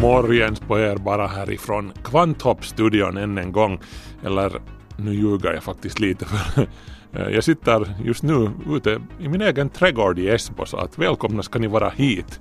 Morgens 0.00 0.60
på 0.60 0.78
er 0.78 0.96
bara 0.96 1.26
härifrån 1.26 1.92
Kvanthopp-studion 2.04 3.16
än 3.16 3.38
en 3.38 3.52
gång. 3.52 3.80
Eller 4.24 4.60
nu 4.96 5.14
ljuger 5.14 5.52
jag 5.52 5.62
faktiskt 5.62 6.00
lite 6.00 6.24
för 6.24 6.66
jag 7.30 7.44
sitter 7.44 7.94
just 8.04 8.22
nu 8.22 8.50
ute 8.70 9.00
i 9.20 9.28
min 9.28 9.40
egen 9.40 9.68
trädgård 9.68 10.18
i 10.18 10.28
Esbo 10.28 10.66
så 10.66 10.76
att 10.76 10.98
välkomna 10.98 11.42
ska 11.42 11.58
ni 11.58 11.66
vara 11.66 11.88
hit. 11.88 12.40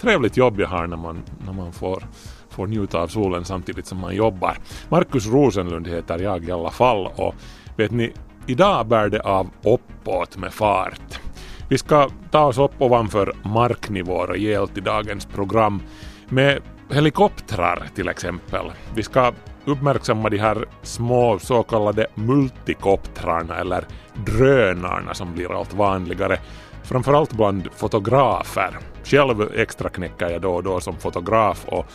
Trevligt 0.00 0.36
jobb 0.36 0.60
jag 0.60 0.68
har 0.68 0.86
när 0.86 0.96
man, 0.96 1.22
när 1.46 1.52
man 1.52 1.72
får, 1.72 2.02
får 2.50 2.66
njuta 2.66 2.98
av 2.98 3.08
solen 3.08 3.44
samtidigt 3.44 3.86
som 3.86 3.98
man 3.98 4.16
jobbar. 4.16 4.58
Markus 4.88 5.26
Rosenlund 5.26 5.88
heter 5.88 6.18
jag 6.18 6.44
i 6.44 6.50
alla 6.50 6.70
fall 6.70 7.06
och 7.06 7.34
vet 7.76 7.90
ni, 7.90 8.12
idag 8.46 8.86
bär 8.86 9.08
det 9.08 9.20
av 9.20 9.50
uppåt 9.62 10.36
med 10.36 10.52
fart. 10.52 11.20
Vi 11.68 11.78
ska 11.78 12.08
ta 12.30 12.44
oss 12.44 12.58
upp 12.58 12.72
ovanför 12.78 13.32
marknivå 13.42 14.26
rejält 14.26 14.78
i 14.78 14.80
dagens 14.80 15.26
program 15.26 15.82
med 16.28 16.62
helikoptrar 16.90 17.88
till 17.94 18.08
exempel. 18.08 18.72
Vi 18.94 19.02
ska 19.02 19.32
uppmärksamma 19.64 20.28
de 20.28 20.38
här 20.38 20.64
små 20.82 21.38
så 21.38 21.62
kallade 21.62 22.06
multikoptrarna 22.14 23.56
eller 23.56 23.84
drönarna 24.14 25.14
som 25.14 25.34
blir 25.34 25.58
allt 25.58 25.74
vanligare. 25.74 26.38
Framförallt 26.82 27.32
bland 27.32 27.68
fotografer. 27.76 28.78
Själv 29.04 29.50
extraknäcker 29.54 30.30
jag 30.30 30.42
då 30.42 30.54
och 30.54 30.62
då 30.62 30.80
som 30.80 30.96
fotograf 30.96 31.64
och 31.68 31.86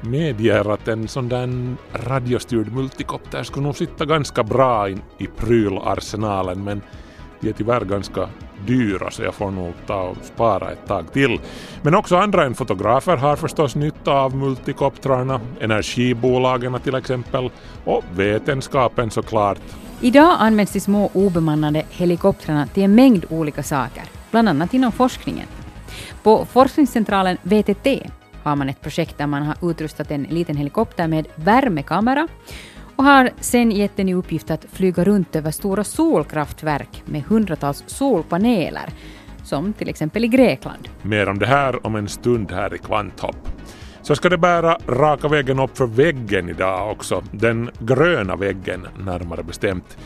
medger 0.00 0.72
att 0.72 0.88
en 0.88 1.08
sån 1.08 1.28
där 1.28 1.76
radiostyrd 1.92 2.72
multikopter 2.72 3.42
skulle 3.42 3.66
nog 3.66 3.76
sitta 3.76 4.04
ganska 4.04 4.42
bra 4.42 4.88
in 4.88 5.02
i 5.18 5.26
prylarsenalen 5.26 6.64
men 6.64 6.82
de 7.40 7.48
är 7.48 7.52
tyvärr 7.52 7.84
ganska 7.84 8.28
dyra 8.66 9.10
så 9.10 9.22
jag 9.22 9.34
får 9.34 9.50
nog 9.50 9.72
ta 9.86 10.02
och 10.02 10.16
spara 10.22 10.70
ett 10.70 10.86
tag 10.86 11.12
till. 11.12 11.40
Men 11.82 11.94
också 11.94 12.16
andra 12.16 12.44
än 12.44 12.54
fotografer 12.54 13.16
har 13.16 13.36
förstås 13.36 13.74
nytta 13.74 14.12
av 14.12 14.36
multikoptrarna, 14.36 15.40
energibolagen 15.60 16.80
till 16.80 16.94
exempel 16.94 17.50
och 17.84 18.04
vetenskapen 18.14 19.10
såklart. 19.10 19.58
Idag 20.00 20.36
används 20.38 20.72
de 20.72 20.80
små 20.80 21.10
obemannade 21.12 21.82
helikoptrarna 21.90 22.66
till 22.66 22.82
en 22.82 22.94
mängd 22.94 23.24
olika 23.30 23.62
saker, 23.62 24.02
bland 24.30 24.48
annat 24.48 24.74
inom 24.74 24.92
forskningen. 24.92 25.46
På 26.22 26.44
forskningscentralen 26.44 27.36
VTT 27.42 27.86
har 28.42 28.56
man 28.56 28.68
ett 28.68 28.80
projekt 28.80 29.18
där 29.18 29.26
man 29.26 29.42
har 29.42 29.70
utrustat 29.70 30.10
en 30.10 30.22
liten 30.22 30.56
helikopter 30.56 31.08
med 31.08 31.26
värmekamera 31.34 32.28
och 32.96 33.04
har 33.04 33.30
sen 33.40 33.70
gett 33.70 33.96
den 33.96 34.08
i 34.08 34.14
uppgift 34.14 34.50
att 34.50 34.66
flyga 34.72 35.04
runt 35.04 35.36
över 35.36 35.50
stora 35.50 35.84
solkraftverk 35.84 37.02
med 37.04 37.22
hundratals 37.22 37.84
solpaneler, 37.86 38.88
som 39.44 39.72
till 39.72 39.88
exempel 39.88 40.24
i 40.24 40.28
Grekland. 40.28 40.88
Mer 41.02 41.28
om 41.28 41.38
det 41.38 41.46
här 41.46 41.86
om 41.86 41.96
en 41.96 42.08
stund 42.08 42.52
här 42.52 42.74
i 42.74 42.78
Kvanthopp. 42.78 43.48
Så 44.02 44.14
ska 44.16 44.28
det 44.28 44.38
bära 44.38 44.78
raka 44.86 45.28
vägen 45.28 45.58
upp 45.58 45.76
för 45.76 45.86
väggen 45.86 46.48
idag 46.48 46.90
också, 46.90 47.22
den 47.30 47.70
gröna 47.78 48.36
väggen 48.36 48.86
närmare 48.98 49.42
bestämt. 49.42 49.96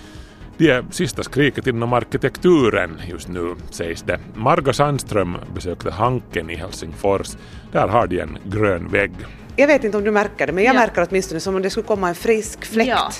Det 0.56 0.70
är 0.70 0.84
sista 0.90 1.22
skriket 1.22 1.66
inom 1.66 1.92
arkitekturen 1.92 3.00
just 3.08 3.28
nu, 3.28 3.54
sägs 3.70 4.02
det. 4.02 4.20
Marga 4.34 4.72
Sandström 4.72 5.36
besökte 5.54 5.90
Hanken 5.90 6.50
i 6.50 6.54
Helsingfors. 6.54 7.36
Där 7.72 7.88
har 7.88 8.06
de 8.06 8.20
en 8.20 8.38
grön 8.44 8.88
vägg. 8.88 9.12
Jag 9.60 9.66
vet 9.66 9.84
inte 9.84 9.96
om 9.96 10.04
du 10.04 10.10
märker 10.10 10.46
det, 10.46 10.52
men 10.52 10.64
jag 10.64 10.74
Ja. 10.74 10.78
märker 10.80 11.06
åtminstone 11.10 11.40
som 11.40 11.54
om 11.56 11.62
det 11.62 11.70
skulle 11.70 11.86
komma 11.86 12.08
en 12.08 12.14
frisk 12.14 12.64
fläkt 12.64 12.88
Ja. 12.90 13.10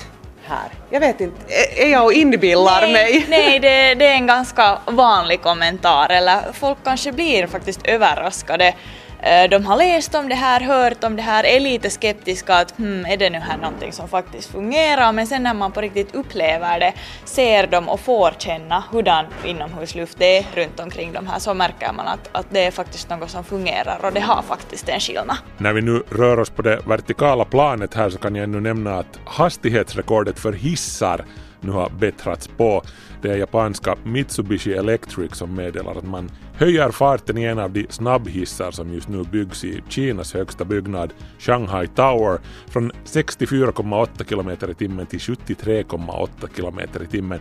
här. 0.43 0.69
Jag 0.89 0.99
vet 0.99 1.21
inte, 1.21 1.37
är- 1.77 1.87
jag 1.91 2.05
och 2.05 2.13
inbillar 2.13 2.81
nej, 2.81 2.93
mig? 2.93 3.25
nej 3.29 3.59
det, 3.59 3.95
det 3.95 4.05
är 4.07 4.13
en 4.13 4.27
ganska 4.27 4.77
vanlig 4.85 5.41
kommentar, 5.41 6.09
eller 6.09 6.39
folk 6.53 6.77
kanske 6.83 7.11
blir 7.11 7.47
faktiskt 7.47 7.79
överraskade. 7.87 8.73
Eh, 9.21 9.49
de 9.49 9.65
har 9.65 9.77
läst 9.77 10.15
om 10.15 10.29
det 10.29 10.35
här, 10.35 10.61
hört 10.61 11.03
om 11.03 11.15
det 11.15 11.21
här, 11.21 11.43
är 11.43 11.59
lite 11.59 11.89
skeptiska 11.89 12.55
att 12.55 12.77
hmm, 12.77 13.05
är 13.05 13.17
det 13.17 13.29
nu 13.29 13.37
här 13.37 13.57
någonting 13.57 13.91
som 13.91 14.07
faktiskt 14.07 14.51
fungerar? 14.51 15.11
Men 15.11 15.27
sen 15.27 15.43
när 15.43 15.53
man 15.53 15.71
på 15.71 15.81
riktigt 15.81 16.15
upplever 16.15 16.79
det, 16.79 16.93
ser 17.25 17.67
dem 17.67 17.89
och 17.89 17.99
får 17.99 18.33
känna 18.37 18.83
hurdan 18.91 19.25
inomhusluft 19.45 20.17
det 20.19 20.37
är 20.37 20.45
runt 20.55 20.79
omkring 20.79 21.13
de 21.13 21.27
här 21.27 21.39
så 21.39 21.53
märker 21.53 21.93
man 21.93 22.07
att, 22.07 22.29
att 22.31 22.45
det 22.49 22.65
är 22.65 22.71
faktiskt 22.71 23.09
något 23.09 23.29
som 23.29 23.43
fungerar 23.43 23.99
och 24.05 24.13
det 24.13 24.19
har 24.19 24.41
faktiskt 24.41 24.89
en 24.89 24.99
skillnad. 24.99 25.37
När 25.57 25.73
vi 25.73 25.81
nu 25.81 26.03
rör 26.09 26.39
oss 26.39 26.49
på 26.49 26.61
det 26.61 26.79
vertikala 26.87 27.45
planet 27.45 27.93
här 27.93 28.09
så 28.09 28.17
kan 28.17 28.35
jag 28.35 28.43
ännu 28.43 28.59
nämna 28.59 28.99
att 28.99 29.19
hastighetsrekordet 29.25 30.39
för 30.39 30.53
hissar 30.53 31.25
nu 31.61 31.71
har 31.71 31.89
bättrats 31.89 32.47
på. 32.47 32.83
Det 33.21 33.31
är 33.31 33.37
japanska 33.37 33.95
Mitsubishi 34.03 34.73
Electric 34.73 35.35
som 35.35 35.55
meddelar 35.55 35.95
att 35.95 36.07
man 36.07 36.31
höjer 36.53 36.91
farten 36.91 37.37
i 37.37 37.43
en 37.43 37.59
av 37.59 37.71
de 37.71 37.85
snabbhissar 37.89 38.71
som 38.71 38.93
just 38.93 39.09
nu 39.09 39.23
byggs 39.23 39.63
i 39.63 39.83
Kinas 39.89 40.33
högsta 40.33 40.65
byggnad, 40.65 41.13
Shanghai 41.39 41.87
Tower, 41.87 42.39
från 42.67 42.91
64,8 42.91 44.23
km 44.23 44.49
i 44.71 44.73
timmen 44.73 45.05
till 45.05 45.19
73,8 45.19 46.47
km 46.55 46.79
i 47.03 47.07
timmen. 47.07 47.39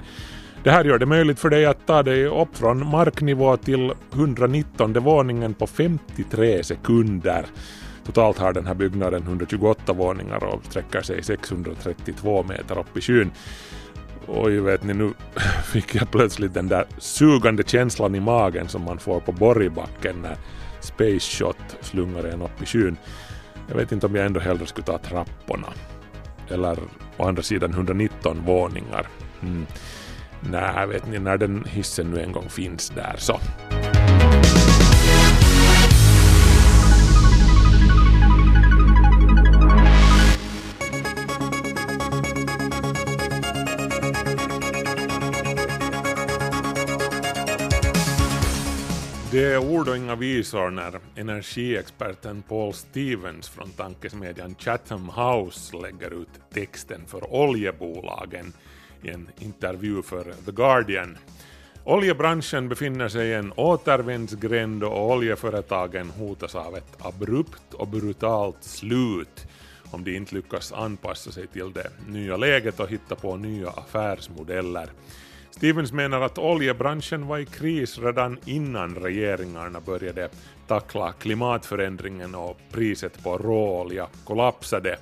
Det 0.64 0.70
här 0.70 0.84
gör 0.84 0.98
det 0.98 1.06
möjligt 1.06 1.38
för 1.40 1.50
dig 1.50 1.66
att 1.66 1.86
ta 1.86 2.02
dig 2.02 2.26
upp 2.26 2.56
från 2.56 2.90
marknivå 2.90 3.56
till 3.56 3.92
119 4.12 4.92
våningen 4.92 5.54
på 5.54 5.66
53 5.66 6.64
sekunder. 6.64 7.46
Totalt 8.06 8.38
har 8.38 8.52
den 8.52 8.66
här 8.66 8.74
byggnaden 8.74 9.22
128 9.22 9.92
våningar 9.92 10.44
och 10.44 10.64
sträcker 10.64 11.02
sig 11.02 11.22
632 11.22 12.42
meter 12.42 12.78
upp 12.78 12.96
i 12.96 13.00
skyn. 13.00 13.30
Oj, 14.26 14.60
vet 14.60 14.84
ni, 14.84 14.94
nu 14.94 15.12
fick 15.72 15.94
jag 15.94 16.10
plötsligt 16.10 16.54
den 16.54 16.68
där 16.68 16.84
sugande 16.98 17.62
känslan 17.66 18.14
i 18.14 18.20
magen 18.20 18.68
som 18.68 18.82
man 18.82 18.98
får 18.98 19.20
på 19.20 19.32
Borgbacken 19.32 20.16
när 20.22 20.36
Space 20.80 21.20
Shot 21.36 21.76
slungar 21.80 22.24
en 22.24 22.42
upp 22.42 22.62
i 22.62 22.66
skyn. 22.66 22.96
Jag 23.68 23.76
vet 23.76 23.92
inte 23.92 24.06
om 24.06 24.14
jag 24.14 24.26
ändå 24.26 24.40
hellre 24.40 24.66
skulle 24.66 24.86
ta 24.86 24.98
trapporna. 24.98 25.68
Eller 26.48 26.78
å 27.16 27.26
andra 27.26 27.42
sidan 27.42 27.70
119 27.70 28.42
våningar. 28.46 29.06
Mm. 29.42 29.66
Nej, 30.40 30.86
vet 30.86 31.06
ni, 31.06 31.18
när 31.18 31.38
den 31.38 31.64
hissen 31.64 32.10
nu 32.10 32.20
en 32.20 32.32
gång 32.32 32.48
finns 32.48 32.90
där 32.90 33.14
så. 33.18 33.40
Det 49.32 49.52
är 49.52 49.58
ord 49.58 49.88
och 49.88 49.96
inga 49.96 50.14
visor 50.14 50.70
när 50.70 51.00
energiexperten 51.16 52.42
Paul 52.42 52.74
Stevens 52.74 53.48
från 53.48 53.70
tankesmedjan 53.70 54.54
Chatham 54.58 55.08
House 55.16 55.76
lägger 55.76 56.22
ut 56.22 56.28
texten 56.52 57.06
för 57.06 57.34
oljebolagen 57.34 58.52
i 59.02 59.08
en 59.08 59.28
intervju 59.38 60.02
för 60.02 60.24
The 60.44 60.52
Guardian. 60.52 61.18
Oljebranschen 61.84 62.68
befinner 62.68 63.08
sig 63.08 63.28
i 63.28 63.34
en 63.34 63.52
återvändsgränd 63.56 64.84
och 64.84 65.10
oljeföretagen 65.10 66.10
hotas 66.10 66.54
av 66.54 66.76
ett 66.76 66.96
abrupt 66.98 67.74
och 67.74 67.88
brutalt 67.88 68.64
slut 68.64 69.46
om 69.90 70.04
de 70.04 70.16
inte 70.16 70.34
lyckas 70.34 70.72
anpassa 70.72 71.32
sig 71.32 71.46
till 71.46 71.72
det 71.72 71.90
nya 72.08 72.36
läget 72.36 72.80
och 72.80 72.88
hitta 72.88 73.14
på 73.14 73.36
nya 73.36 73.70
affärsmodeller. 73.70 74.90
Stevens 75.60 75.92
menar 75.92 76.20
att 76.20 76.38
oljebranschen 76.38 77.26
var 77.26 77.38
i 77.38 77.46
kris 77.46 77.98
redan 77.98 78.38
innan 78.44 78.94
regeringarna 78.94 79.80
började 79.80 80.28
tackla 80.66 81.12
klimatförändringen 81.12 82.34
och 82.34 82.58
priset 82.72 83.22
på 83.22 83.38
råolja 83.38 84.06
kollapsade. 84.24 84.98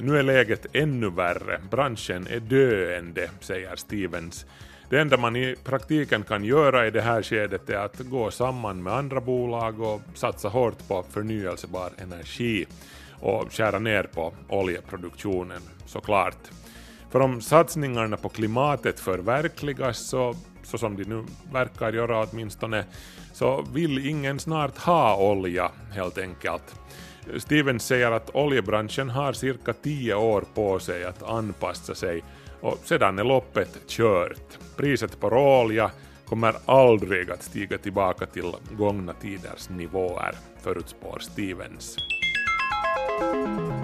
Nu 0.00 0.18
är 0.18 0.22
läget 0.22 0.66
ännu 0.72 1.10
värre. 1.10 1.60
Branschen 1.70 2.26
är 2.26 2.40
döende, 2.40 3.30
säger 3.40 3.76
Stevens. 3.76 4.46
Det 4.90 5.00
enda 5.00 5.16
man 5.16 5.36
i 5.36 5.56
praktiken 5.64 6.22
kan 6.22 6.44
göra 6.44 6.86
i 6.86 6.90
det 6.90 7.02
här 7.02 7.22
skedet 7.22 7.70
är 7.70 7.78
att 7.78 7.98
gå 7.98 8.30
samman 8.30 8.82
med 8.82 8.92
andra 8.92 9.20
bolag 9.20 9.80
och 9.80 10.00
satsa 10.14 10.48
hårt 10.48 10.88
på 10.88 11.04
förnyelsebar 11.10 11.90
energi 11.98 12.66
och 13.20 13.52
skära 13.52 13.78
ner 13.78 14.02
på 14.02 14.32
oljeproduktionen 14.48 15.62
såklart. 15.86 16.50
För 17.10 17.20
om 17.20 17.40
satsningarna 17.40 18.16
på 18.16 18.28
klimatet 18.28 19.00
förverkligas 19.00 19.98
så, 19.98 20.34
så 20.62 20.78
som 20.78 20.96
de 20.96 21.04
nu 21.04 21.24
verkar 21.52 21.92
göra 21.92 22.26
åtminstone, 22.30 22.84
så 23.32 23.64
vill 23.72 24.06
ingen 24.06 24.38
snart 24.38 24.78
ha 24.78 25.16
olja 25.16 25.70
helt 25.92 26.18
enkelt. 26.18 26.74
Stevens 27.38 27.86
säger 27.86 28.10
att 28.10 28.34
oljebranschen 28.34 29.10
har 29.10 29.32
cirka 29.32 29.72
tio 29.72 30.14
år 30.14 30.44
på 30.54 30.78
sig 30.78 31.04
att 31.04 31.22
anpassa 31.22 31.94
sig 31.94 32.22
och 32.60 32.78
sedan 32.84 33.18
är 33.18 33.24
loppet 33.24 33.88
kört. 33.88 34.58
Priset 34.76 35.20
på 35.20 35.30
råolja 35.30 35.90
kommer 36.26 36.54
aldrig 36.66 37.30
att 37.30 37.42
stiga 37.42 37.78
tillbaka 37.78 38.26
till 38.26 38.52
gångna 38.70 39.12
tiders 39.12 39.68
nivåer, 39.68 40.34
förutspår 40.62 41.18
Stevens. 41.18 41.96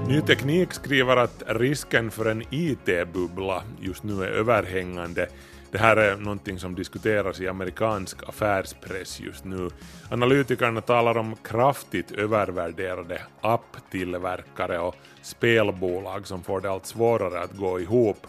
Ny 0.09 0.21
Teknik 0.21 0.73
skriver 0.73 1.17
att 1.17 1.43
risken 1.47 2.11
för 2.11 2.25
en 2.25 2.43
IT-bubbla 2.51 3.63
just 3.81 4.03
nu 4.03 4.25
är 4.25 4.29
överhängande. 4.29 5.29
Det 5.71 5.79
här 5.79 5.97
är 5.97 6.17
någonting 6.17 6.59
som 6.59 6.75
diskuteras 6.75 7.41
i 7.41 7.49
amerikansk 7.49 8.29
affärspress 8.29 9.21
just 9.21 9.45
nu. 9.45 9.71
Analytikerna 10.11 10.81
talar 10.81 11.17
om 11.17 11.37
kraftigt 11.37 12.11
övervärderade 12.11 13.21
apptillverkare 13.41 14.79
och 14.79 14.95
spelbolag 15.23 16.27
som 16.27 16.43
får 16.43 16.61
det 16.61 16.71
allt 16.71 16.87
svårare 16.87 17.41
att 17.41 17.53
gå 17.53 17.81
ihop. 17.81 18.27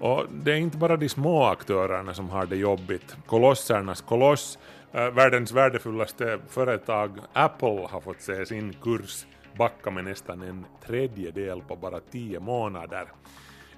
Och 0.00 0.26
det 0.32 0.52
är 0.52 0.56
inte 0.56 0.76
bara 0.76 0.96
de 0.96 1.08
små 1.08 1.44
aktörerna 1.44 2.14
som 2.14 2.30
har 2.30 2.46
det 2.46 2.56
jobbigt. 2.56 3.16
Kolossernas 3.26 4.00
koloss, 4.00 4.58
eh, 4.92 5.10
världens 5.10 5.52
värdefullaste 5.52 6.38
företag 6.48 7.10
Apple 7.32 7.86
har 7.90 8.00
fått 8.00 8.20
se 8.20 8.46
sin 8.46 8.76
kurs 8.82 9.26
backa 9.56 9.90
med 9.90 10.04
nästan 10.04 10.42
en 10.42 10.66
tredjedel 10.86 11.62
på 11.62 11.76
bara 11.76 12.00
tio 12.00 12.40
månader. 12.40 13.06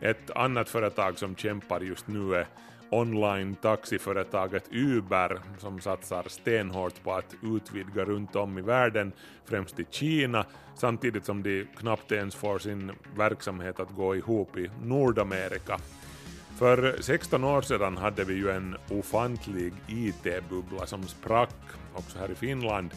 Ett 0.00 0.30
annat 0.30 0.68
företag 0.68 1.18
som 1.18 1.36
kämpar 1.36 1.80
just 1.80 2.08
nu 2.08 2.34
är 2.34 2.46
online 2.90 3.54
taxiföretaget 3.54 4.64
Uber 4.70 5.38
som 5.58 5.80
satsar 5.80 6.24
stenhårt 6.28 7.02
på 7.02 7.12
att 7.12 7.34
utvidga 7.42 8.04
runt 8.04 8.36
om 8.36 8.58
i 8.58 8.62
världen, 8.62 9.12
främst 9.44 9.80
i 9.80 9.86
Kina, 9.90 10.46
samtidigt 10.74 11.24
som 11.24 11.42
de 11.42 11.66
knappt 11.76 12.12
ens 12.12 12.34
får 12.34 12.58
sin 12.58 12.92
verksamhet 13.16 13.80
att 13.80 13.96
gå 13.96 14.16
ihop 14.16 14.56
i 14.56 14.70
Nordamerika. 14.82 15.78
För 16.58 16.96
16 17.00 17.44
år 17.44 17.62
sedan 17.62 17.96
hade 17.96 18.24
vi 18.24 18.34
ju 18.34 18.50
en 18.50 18.76
ofantlig 18.90 19.72
IT-bubbla 19.88 20.86
som 20.86 21.02
sprack 21.02 21.54
också 21.94 22.18
här 22.18 22.30
i 22.30 22.34
Finland 22.34 22.90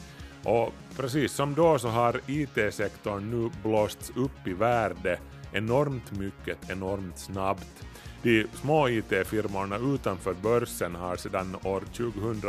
och 0.47 0.73
precis 0.95 1.31
som 1.31 1.53
då 1.53 1.79
så 1.79 1.87
har 1.87 2.21
IT-sektorn 2.27 3.31
nu 3.31 3.49
blåsts 3.63 4.11
upp 4.15 4.47
i 4.47 4.53
värde 4.53 5.19
enormt 5.51 6.11
mycket, 6.11 6.69
enormt 6.69 7.19
snabbt. 7.19 7.85
De 8.23 8.45
små 8.53 8.89
IT-firmorna 8.89 9.77
utanför 9.77 10.33
börsen 10.33 10.95
har 10.95 11.15
sedan 11.15 11.55
år 11.63 11.81
2000 11.93 12.41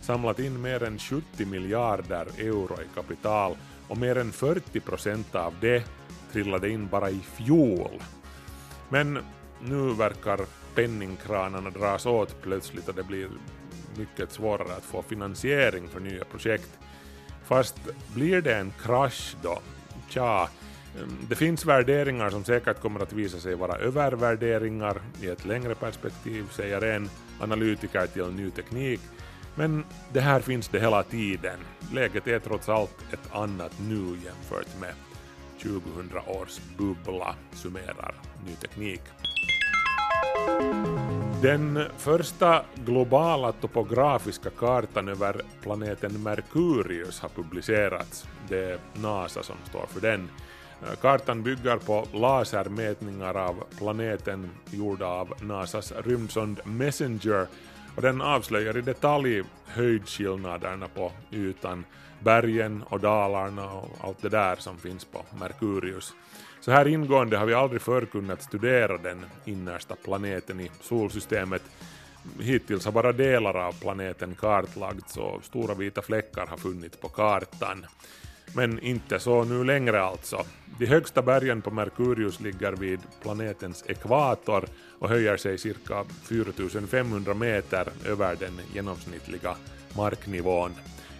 samlat 0.00 0.38
in 0.38 0.60
mer 0.60 0.82
än 0.82 0.98
70 0.98 1.44
miljarder 1.46 2.26
euro 2.38 2.74
i 2.74 2.94
kapital 2.94 3.56
och 3.88 3.98
mer 3.98 4.18
än 4.18 4.32
40 4.32 4.80
procent 4.80 5.34
av 5.34 5.54
det 5.60 5.84
trillade 6.32 6.68
in 6.68 6.88
bara 6.88 7.10
i 7.10 7.20
fjol. 7.20 8.02
Men 8.88 9.18
nu 9.60 9.94
verkar 9.94 10.40
penningkranarna 10.74 11.70
dras 11.70 12.06
åt 12.06 12.42
plötsligt 12.42 12.88
och 12.88 12.94
det 12.94 13.02
blir 13.02 13.28
mycket 13.96 14.32
svårare 14.32 14.76
att 14.76 14.84
få 14.84 15.02
finansiering 15.02 15.88
för 15.88 16.00
nya 16.00 16.24
projekt. 16.24 16.78
Fast 17.46 17.76
blir 18.14 18.40
det 18.42 18.54
en 18.54 18.72
krasch 18.82 19.36
då? 19.42 19.58
Tja, 20.08 20.48
mm, 20.98 21.16
det 21.28 21.34
finns 21.34 21.66
värderingar 21.66 22.30
som 22.30 22.44
säkert 22.44 22.80
kommer 22.80 23.00
att 23.00 23.12
visa 23.12 23.38
sig 23.38 23.54
vara 23.54 23.76
övervärderingar 23.76 25.00
i 25.22 25.26
ett 25.26 25.44
längre 25.44 25.74
perspektiv, 25.74 26.44
säger 26.52 26.82
en 26.82 27.10
analytiker 27.40 28.06
till 28.06 28.26
Ny 28.26 28.50
Teknik. 28.50 29.00
Men 29.54 29.84
det 30.12 30.20
här 30.20 30.40
finns 30.40 30.68
det 30.68 30.80
hela 30.80 31.02
tiden. 31.02 31.58
Läget 31.92 32.26
är 32.26 32.38
trots 32.38 32.68
allt 32.68 33.12
ett 33.12 33.34
annat 33.34 33.72
nu 33.88 34.18
jämfört 34.24 34.80
med 34.80 34.94
2000 35.62 36.10
års 36.26 36.60
bubbla, 36.76 37.34
summerar 37.52 38.14
Ny 38.46 38.54
Teknik. 38.54 39.02
Den 41.46 41.82
första 41.96 42.64
globala 42.74 43.52
topografiska 43.52 44.50
kartan 44.50 45.08
över 45.08 45.40
planeten 45.62 46.22
Merkurius 46.22 47.20
har 47.20 47.28
publicerats. 47.28 48.26
Det 48.48 48.64
är 48.64 48.78
NASA 48.94 49.42
som 49.42 49.56
står 49.68 49.86
för 49.86 50.00
den. 50.00 50.28
Kartan 51.00 51.42
bygger 51.42 51.76
på 51.76 52.06
lasermätningar 52.12 53.34
av 53.34 53.64
planeten 53.78 54.50
gjorda 54.70 55.06
av 55.06 55.34
NASAs 55.40 55.92
rymdsond 56.04 56.60
Messenger 56.64 57.46
och 57.96 58.02
den 58.02 58.20
avslöjar 58.20 58.76
i 58.76 58.80
detalj 58.80 59.42
höjdskillnaderna 59.66 60.88
på 60.88 61.12
ytan, 61.32 61.84
bergen 62.20 62.82
och 62.88 63.00
dalarna 63.00 63.72
och 63.72 63.88
allt 64.00 64.22
det 64.22 64.28
där 64.28 64.56
som 64.56 64.78
finns 64.78 65.04
på 65.04 65.24
Merkurius. 65.40 66.14
Så 66.66 66.72
här 66.72 66.88
ingående 66.88 67.36
har 67.36 67.46
vi 67.46 67.54
aldrig 67.54 67.82
förr 67.82 68.06
kunnat 68.06 68.42
studera 68.42 68.98
den 68.98 69.26
innersta 69.44 69.96
planeten 70.04 70.60
i 70.60 70.70
solsystemet. 70.80 71.62
Hittills 72.40 72.84
har 72.84 72.92
bara 72.92 73.12
delar 73.12 73.54
av 73.54 73.72
planeten 73.72 74.34
kartlagts 74.34 75.16
och 75.16 75.44
stora 75.44 75.74
vita 75.74 76.02
fläckar 76.02 76.46
har 76.46 76.56
funnits 76.56 76.96
på 76.96 77.08
kartan. 77.08 77.86
Men 78.54 78.80
inte 78.80 79.18
så 79.18 79.44
nu 79.44 79.64
längre 79.64 80.02
alltså. 80.02 80.44
De 80.78 80.86
högsta 80.86 81.22
bergen 81.22 81.62
på 81.62 81.70
Merkurius 81.70 82.40
ligger 82.40 82.72
vid 82.72 83.00
planetens 83.22 83.84
ekvator 83.88 84.64
och 84.98 85.08
höjer 85.08 85.36
sig 85.36 85.58
cirka 85.58 86.04
4500 86.22 87.34
meter 87.34 87.88
över 88.06 88.36
den 88.36 88.60
genomsnittliga 88.74 89.56
marknivån. 89.96 90.74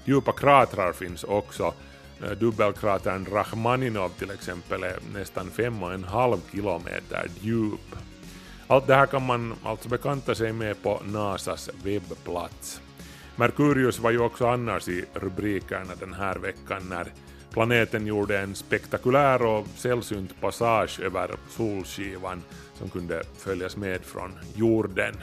Djupa 0.05 0.33
kratrar 0.33 0.93
finns 0.93 1.25
också 1.25 1.75
Eh, 2.23 2.31
dubbelkratern 2.31 3.27
Rachmaninov 3.33 4.09
till 4.09 4.31
exempel 4.31 4.83
är 4.83 4.99
nästan 5.15 5.51
5,5 5.51 6.41
kilometer 6.53 7.27
djup. 7.41 7.97
Allt 8.67 8.87
det 8.87 8.95
här 8.95 9.07
kan 9.07 9.27
man 9.27 9.55
alltså 9.65 9.89
bekanta 9.89 10.35
sig 10.35 10.53
med 10.53 10.83
på 10.83 11.03
NASAs 11.05 11.71
webbplats. 11.85 12.81
Merkurius 13.37 13.99
var 13.99 14.11
ju 14.11 14.19
också 14.19 14.47
annars 14.47 14.89
i 14.89 15.05
rubrikerna 15.15 15.95
den 16.01 16.15
här 16.15 16.37
veckan 16.37 16.83
när 16.89 17.13
planeten 17.51 18.07
gjorde 18.07 18.39
en 18.39 18.55
spektakulär 18.55 19.43
och 19.43 19.67
sällsynt 19.77 20.41
passage 20.41 21.01
över 21.01 21.31
solskivan 21.51 22.43
som 22.75 22.89
kunde 22.89 23.23
följas 23.39 23.77
med 23.77 24.01
från 24.05 24.33
jorden. 24.55 25.15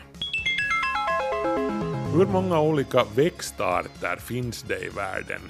Hur 2.13 2.25
många 2.25 2.59
olika 2.59 3.03
växtarter 3.15 4.17
finns 4.17 4.63
det 4.63 4.85
i 4.85 4.89
världen? 4.89 5.41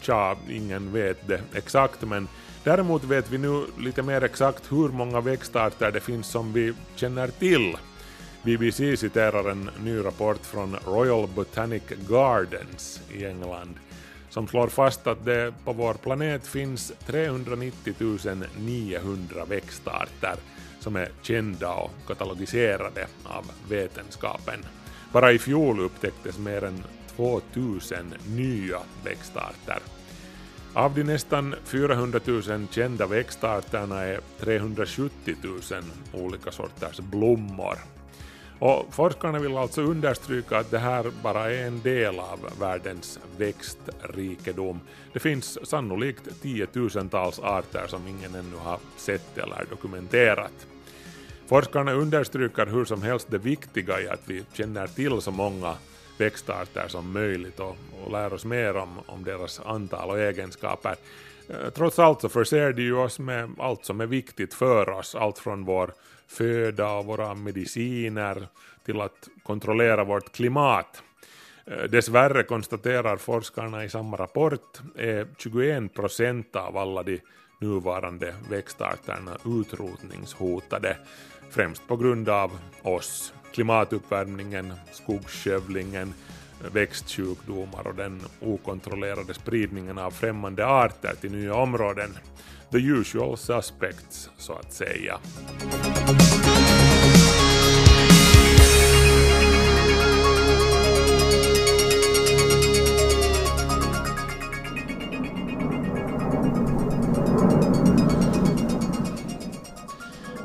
Tja, 0.00 0.36
ingen 0.48 0.92
vet 0.92 1.28
det 1.28 1.40
exakt, 1.54 2.02
men 2.02 2.28
däremot 2.64 3.04
vet 3.04 3.30
vi 3.30 3.38
nu 3.38 3.64
lite 3.78 4.02
mer 4.02 4.24
exakt 4.24 4.72
hur 4.72 4.88
många 4.88 5.20
växtarter 5.20 5.90
det 5.92 6.00
finns 6.00 6.26
som 6.26 6.52
vi 6.52 6.72
känner 6.96 7.28
till. 7.28 7.76
BBC 8.42 8.96
citerar 8.96 9.50
en 9.50 9.70
ny 9.84 9.98
rapport 9.98 10.46
från 10.46 10.76
Royal 10.86 11.28
Botanic 11.34 11.82
Gardens 12.08 13.00
i 13.12 13.24
England 13.24 13.74
som 14.30 14.48
slår 14.48 14.68
fast 14.68 15.06
att 15.06 15.24
det 15.24 15.54
på 15.64 15.72
vår 15.72 15.94
planet 15.94 16.46
finns 16.46 16.92
390 17.06 17.94
900 18.58 19.44
växtarter 19.44 20.34
som 20.80 20.96
är 20.96 21.08
kända 21.22 21.72
och 21.72 21.90
katalogiserade 22.06 23.06
av 23.24 23.44
vetenskapen. 23.68 24.64
Bara 25.12 25.32
i 25.32 25.38
fjol 25.38 25.80
upptäcktes 25.80 26.38
mer 26.38 26.64
än 26.64 26.84
2000 27.20 28.14
nya 28.36 28.78
växtarter. 29.04 29.78
Av 30.74 30.94
de 30.94 31.04
nästan 31.04 31.54
400 31.64 32.20
000 32.24 32.42
kända 32.70 33.06
växtarterna 33.06 34.00
är 34.00 34.20
370 34.40 35.34
000 35.42 35.60
olika 36.12 36.50
sorters 36.50 37.00
blommor. 37.00 37.78
Och 38.58 38.94
forskarna 38.94 39.38
vill 39.38 39.56
alltså 39.56 39.82
understryka 39.82 40.58
att 40.58 40.70
det 40.70 40.78
här 40.78 41.12
bara 41.22 41.50
är 41.50 41.66
en 41.66 41.82
del 41.82 42.18
av 42.18 42.38
världens 42.60 43.20
växtrikedom. 43.38 44.80
Det 45.12 45.18
finns 45.18 45.68
sannolikt 45.68 46.42
tiotusentals 46.42 47.38
arter 47.38 47.86
som 47.86 48.06
ingen 48.06 48.34
ännu 48.34 48.56
har 48.56 48.78
sett 48.96 49.38
eller 49.38 49.64
dokumenterat. 49.70 50.66
Forskarna 51.46 51.92
understryker 51.92 52.66
hur 52.66 52.84
som 52.84 53.02
helst 53.02 53.26
det 53.30 53.38
viktiga 53.38 54.00
i 54.00 54.08
att 54.08 54.22
vi 54.26 54.44
känner 54.52 54.86
till 54.86 55.20
så 55.20 55.30
många 55.30 55.74
växtarter 56.20 56.88
som 56.88 57.12
möjligt 57.12 57.60
och, 57.60 57.76
och 58.04 58.12
lär 58.12 58.32
oss 58.32 58.44
mer 58.44 58.76
om, 58.76 59.00
om 59.06 59.24
deras 59.24 59.60
antal 59.60 60.10
och 60.10 60.20
egenskaper. 60.20 60.96
Eh, 61.48 61.70
trots 61.70 61.98
allt 61.98 62.20
så 62.20 62.28
förser 62.28 62.72
de 62.72 62.82
ju 62.82 62.96
oss 62.96 63.18
med 63.18 63.50
allt 63.58 63.84
som 63.84 64.00
är 64.00 64.06
viktigt 64.06 64.54
för 64.54 64.90
oss, 64.90 65.14
allt 65.14 65.38
från 65.38 65.64
vår 65.64 65.92
föda 66.26 66.90
och 66.90 67.06
våra 67.06 67.34
mediciner 67.34 68.46
till 68.84 69.00
att 69.00 69.28
kontrollera 69.42 70.04
vårt 70.04 70.32
klimat. 70.32 71.02
Eh, 71.66 71.82
dessvärre 71.82 72.42
konstaterar 72.42 73.16
forskarna 73.16 73.84
i 73.84 73.88
samma 73.88 74.16
rapport 74.16 74.80
är 74.96 75.26
21 75.38 75.94
procent 75.94 76.56
av 76.56 76.76
alla 76.76 77.02
de 77.02 77.20
nuvarande 77.60 78.34
växtarterna 78.50 79.36
utrotningshotade, 79.44 80.96
främst 81.50 81.88
på 81.88 81.96
grund 81.96 82.28
av 82.28 82.58
oss 82.82 83.32
klimatuppvärmningen, 83.52 84.72
skogsskövlingen, 84.92 86.14
växtsjukdomar 86.72 87.86
och 87.86 87.94
den 87.94 88.20
okontrollerade 88.40 89.34
spridningen 89.34 89.98
av 89.98 90.10
främmande 90.10 90.66
arter 90.66 91.14
till 91.20 91.32
nya 91.32 91.54
områden. 91.54 92.10
The 92.70 92.78
usual 92.78 93.36
suspects, 93.36 94.30
så 94.38 94.52
att 94.52 94.72
säga. 94.72 95.18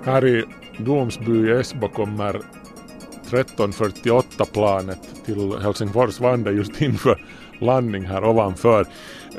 Här 0.05 0.25
i 0.25 0.45
Domsby 0.79 1.47
i 1.47 1.51
Esbo 1.51 1.89
kommer 1.89 2.41
1348-planet 3.31 4.99
till 5.25 5.53
Helsingfors 5.61 6.19
vann 6.19 6.43
det 6.43 6.51
just 6.51 6.81
inför 6.81 7.25
landning 7.59 8.05
här 8.05 8.23
ovanför. 8.23 8.87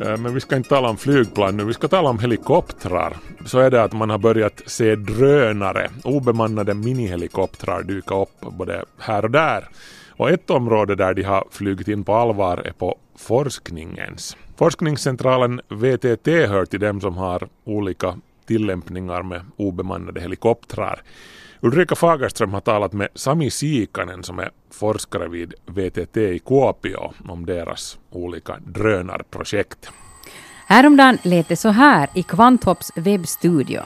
Eh, 0.00 0.16
men 0.16 0.35
vi 0.35 0.40
ska 0.40 0.57
inte 0.57 0.69
tala 0.69 0.88
om 0.88 0.97
flygplan 0.97 1.57
nu, 1.57 1.64
vi 1.64 1.75
ska 1.75 1.88
tala 1.88 2.09
om 2.09 2.19
helikoptrar. 2.19 3.16
Så 3.47 3.59
är 3.59 3.71
det 3.71 3.83
att 3.83 3.93
man 3.93 4.11
har 4.11 4.19
börjat 4.19 4.62
se 4.66 4.97
drönare, 4.97 5.90
obemannade 6.05 6.75
minihelikoptrar 6.75 7.83
dyka 7.83 8.14
upp 8.14 8.40
både 8.40 8.85
här 8.99 9.25
och 9.25 9.31
där. 9.31 9.69
Och 10.11 10.31
ett 10.31 10.50
område 10.50 10.95
där 10.95 11.14
de 11.14 11.23
har 11.23 11.45
flugit 11.50 11.88
in 11.88 12.05
på 12.05 12.14
allvar 12.14 12.62
är 12.64 12.73
på 12.73 12.99
forskningens. 13.16 14.37
Forskningscentralen 14.57 15.61
VTT 15.69 16.26
hör 16.26 16.64
till 16.64 16.81
dem 16.81 17.00
som 17.00 17.16
har 17.16 17.49
olika 17.64 18.16
tillämpningar 18.47 19.23
med 19.23 19.40
obemannade 19.57 20.21
helikoptrar. 20.21 21.02
Ulrika 21.60 21.94
Fagerström 21.94 22.52
har 22.52 22.60
talat 22.60 22.92
med 22.92 23.08
Sami 23.14 23.50
Siikanen 23.50 24.22
som 24.22 24.38
är 24.38 24.50
forskare 24.70 25.28
vid 25.28 25.54
VTT 25.66 26.16
i 26.16 26.38
Kuopio 26.38 27.12
om 27.28 27.46
deras 27.46 27.98
olika 28.10 28.56
drönarprojekt. 28.66 29.90
Häromdagen 30.66 31.18
lät 31.22 31.48
det 31.48 31.56
så 31.56 31.68
här 31.68 32.08
i 32.14 32.22
Kvanthopps 32.22 32.92
webbstudio. 32.96 33.82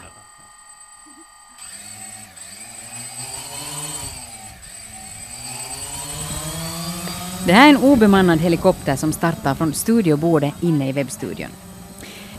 Det 7.47 7.53
här 7.53 7.67
är 7.67 7.71
en 7.71 7.77
obemannad 7.77 8.39
helikopter 8.39 8.97
som 8.97 9.13
startar 9.13 9.55
från 9.55 9.73
studiobordet 9.73 10.55
inne 10.61 10.89
i 10.89 10.93
webbstudion. 10.93 11.51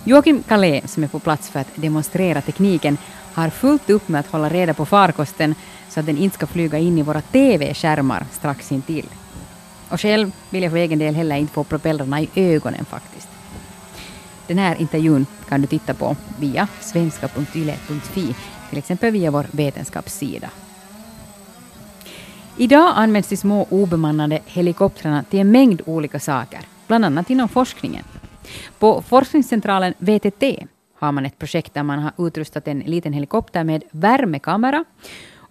Joakim 0.04 0.44
Kalé, 0.44 0.82
som 0.86 1.04
är 1.04 1.08
på 1.08 1.20
plats 1.20 1.50
för 1.50 1.60
att 1.60 1.76
demonstrera 1.76 2.42
tekniken, 2.42 2.98
har 3.34 3.50
fullt 3.50 3.90
upp 3.90 4.08
med 4.08 4.20
att 4.20 4.32
hålla 4.32 4.50
reda 4.50 4.74
på 4.74 4.86
farkosten 4.86 5.56
så 5.90 6.00
att 6.00 6.06
den 6.06 6.18
inte 6.18 6.36
ska 6.36 6.48
flyga 6.48 6.78
in 6.78 6.98
i 6.98 7.02
våra 7.02 7.22
TV-skärmar 7.22 8.26
strax 8.32 8.72
intill. 8.72 9.06
Och 9.90 10.02
själv 10.02 10.32
vill 10.50 10.64
jag 10.64 10.72
för 10.72 10.78
egen 10.78 11.00
del 11.00 11.16
heller 11.16 11.36
inte 11.36 11.54
få 11.54 11.64
propellrarna 11.64 12.22
i 12.22 12.30
ögonen 12.36 12.86
faktiskt. 12.86 13.28
Den 14.48 14.58
här 14.58 14.82
intervjun 14.82 15.26
kan 15.50 15.62
du 15.62 15.68
titta 15.68 15.94
på 15.94 16.16
via 16.40 16.68
svenska.yle.fi, 16.80 18.36
till 18.70 18.78
exempel 18.78 19.12
via 19.12 19.32
vår 19.32 19.46
vetenskapssida. 19.52 20.50
Idag 22.58 22.94
används 22.96 23.30
de 23.30 23.38
små 23.38 23.68
obemannade 23.70 24.40
helikoptrarna 24.46 25.24
till 25.24 25.40
en 25.40 25.52
mängd 25.52 25.82
olika 25.86 26.20
saker, 26.20 26.60
bland 26.88 27.06
annat 27.06 27.30
inom 27.30 27.50
forskningen. 27.50 28.04
På 28.80 29.02
forskningscentralen 29.02 29.94
VTT 29.98 30.44
har 31.02 31.12
man 31.12 31.26
ett 31.26 31.40
projekt 31.40 31.74
där 31.74 31.84
man 31.84 32.00
har 32.00 32.28
utrustat 32.28 32.68
en 32.68 32.80
liten 32.80 33.14
helikopter 33.14 33.64
med 33.64 33.84
värmekamera 33.92 34.86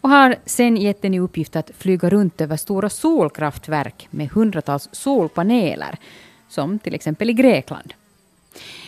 och 0.00 0.11
har 0.11 0.37
sen 0.45 0.76
gett 0.76 1.02
den 1.02 1.14
i 1.14 1.21
uppgift 1.21 1.57
att 1.57 1.71
flyga 1.78 2.11
runt 2.11 2.40
över 2.40 2.57
stora 2.57 2.88
solkraftverk 2.88 4.09
med 4.11 4.30
hundratals 4.30 4.88
solpaneler, 4.92 5.99
som 6.49 6.78
till 6.78 6.95
exempel 6.95 7.30
i 7.30 7.33
Grekland. 7.33 7.95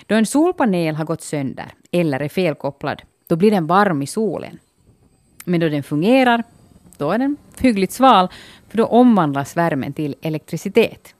Då 0.07 0.15
en 0.15 0.27
solpanel 0.27 0.95
har 0.95 1.05
gått 1.05 1.23
sönder 1.23 1.73
eller 1.91 2.21
är 2.21 2.29
felkopplad, 2.29 3.03
då 3.27 3.37
blir 3.37 3.51
den 3.51 3.67
varm 3.67 4.03
i 4.03 4.07
solen. 4.07 4.59
Men 5.45 5.61
då 5.61 5.69
den 5.69 5.83
fungerar, 5.83 6.43
då 6.97 7.11
är 7.11 7.19
den 7.19 7.37
hyggligt 7.59 7.93
sval, 7.93 8.29
för 8.69 8.79
då 8.79 8.87
omvandlas 8.87 9.57
värmen 9.57 9.93
till 9.93 10.15
elektricitet. 10.23 11.15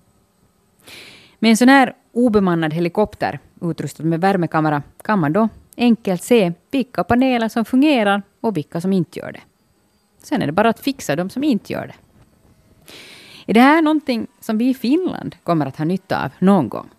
Med 1.39 1.51
en 1.51 1.57
sån 1.57 1.69
här 1.69 1.95
obemannad 2.13 2.73
helikopter 2.75 3.39
utrustad 3.71 4.05
med 4.05 4.21
värmekamera 4.21 4.83
kan 5.05 5.19
man 5.19 5.33
då 5.33 5.49
enkelt 5.77 6.23
se 6.23 6.53
vilka 6.71 7.05
paneler 7.05 7.49
som 7.49 7.65
fungerar 7.65 8.23
och 8.41 8.57
vilka 8.57 8.81
som 8.81 8.93
inte 8.93 9.19
gör 9.19 9.33
det. 9.33 9.41
Sen 10.23 10.43
är 10.43 10.47
det 10.47 10.53
bara 10.53 10.69
att 10.69 10.81
fixa 10.81 11.17
de 11.17 11.31
som 11.31 11.45
inte 11.45 11.73
gör 11.73 11.87
det. 11.87 11.95
Är 13.47 13.55
det 13.55 13.61
här 13.61 13.83
någonting 13.83 14.27
som 14.41 14.59
vi 14.59 14.69
i 14.69 14.75
Finland 14.75 15.37
kommer 15.43 15.67
att 15.67 15.77
ha 15.77 15.85
nytta 15.85 16.25
av 16.25 16.31
någon 16.39 16.69
gång? 16.69 16.91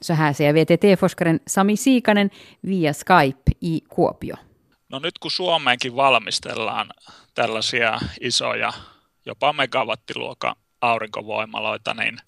Så 0.00 0.12
här 0.12 0.32
säger 0.32 0.52
VTT-forskaren 0.52 1.38
Sami 1.46 1.76
Siikanen 1.76 2.30
via 2.60 2.94
Skype 2.94 3.52
i 3.60 3.80
Kuopio. 3.88 4.36
No 4.88 4.98
nyt 4.98 5.18
kun 5.18 5.30
Suomeenkin 5.30 5.96
valmistellaan 5.96 6.90
tällaisia 7.34 8.00
isoja, 8.20 8.72
jopa 9.26 9.52
megawattiluokan 9.52 10.54
aurinkovoimaloita, 10.80 11.94
niin 11.94 12.18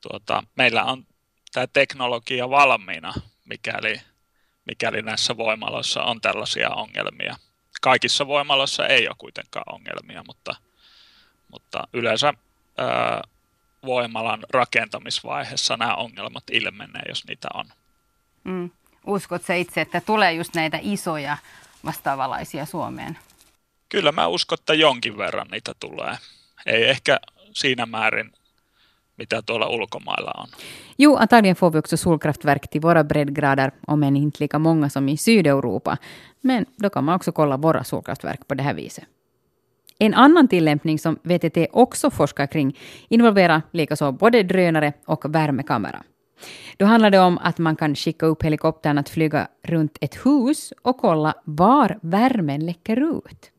tuota, 0.00 0.42
meillä 0.56 0.84
on 0.84 1.06
tämä 1.52 1.66
teknologia 1.66 2.50
valmiina, 2.50 3.14
mikäli, 3.44 4.00
mikäli 4.64 5.02
näissä 5.02 5.36
voimaloissa 5.36 6.02
on 6.02 6.20
tällaisia 6.20 6.70
ongelmia. 6.70 7.36
Kaikissa 7.80 8.26
voimaloissa 8.26 8.86
ei 8.86 9.08
ole 9.08 9.16
kuitenkaan 9.18 9.74
ongelmia, 9.74 10.22
mutta, 10.26 10.56
mutta 11.52 11.88
yleensä 11.92 12.34
ää, 12.78 13.22
voimalan 13.86 14.44
rakentamisvaiheessa 14.50 15.76
nämä 15.76 15.94
ongelmat 15.94 16.44
ilmenee, 16.50 17.02
jos 17.08 17.26
niitä 17.26 17.48
on. 17.54 17.66
Mm. 18.44 18.70
Uskot 19.06 19.44
sä 19.44 19.54
itse, 19.54 19.80
että 19.80 20.00
tulee 20.00 20.32
just 20.32 20.54
näitä 20.54 20.78
isoja 20.82 21.36
vastaavalaisia 21.84 22.66
Suomeen? 22.66 23.18
Kyllä 23.88 24.12
mä 24.12 24.26
uskon, 24.26 24.58
että 24.60 24.74
jonkin 24.74 25.18
verran 25.18 25.48
niitä 25.50 25.74
tulee. 25.80 26.16
Ei 26.66 26.88
ehkä 26.88 27.20
siinä 27.54 27.86
määrin, 27.86 28.32
mitä 29.20 29.42
tuolla 29.42 29.68
ulkomailla 29.68 30.32
on. 30.38 30.48
Jo, 30.98 31.16
antagligen 31.16 31.56
får 31.56 31.72
vi 31.72 31.78
också 31.78 31.96
solkraftverk 31.96 32.68
till 32.70 32.80
våra 32.80 33.04
breddgrader, 33.04 33.70
om 33.86 34.02
än 34.02 34.16
inte 34.16 34.40
lika 34.40 34.58
många 34.58 34.90
som 34.90 35.08
i 35.08 35.16
Sydeuropa. 35.16 35.96
Men 36.40 36.66
då 36.76 36.90
kan 36.90 37.04
man 37.04 37.14
också 37.14 37.32
kolla 37.32 37.56
våra 37.56 37.84
solkraftverk 37.84 38.48
på 38.48 38.54
det 38.54 38.62
här 38.62 38.74
viset. 38.74 39.04
En 39.98 40.14
annan 40.14 40.48
tillämpning 40.48 40.98
som 40.98 41.18
VTT 41.22 41.56
också 41.72 42.10
forskar 42.10 42.46
kring 42.46 42.78
involverar 43.08 43.62
likaså 43.72 44.12
både 44.12 44.42
drönare 44.42 44.92
och 45.06 45.34
värmekamera. 45.34 46.02
Då 46.76 46.86
handlar 46.86 47.10
det 47.10 47.18
om 47.18 47.38
att 47.38 47.58
man 47.58 47.76
kan 47.76 47.94
skicka 47.94 48.26
upp 48.26 48.42
helikoptern 48.42 48.98
att 48.98 49.08
flyga 49.08 49.48
runt 49.62 49.98
ett 50.00 50.26
hus 50.26 50.72
och 50.82 50.98
kolla 50.98 51.34
var 51.44 51.98
värmen 52.02 52.66
läcker 52.66 53.18
ut. 53.18 53.50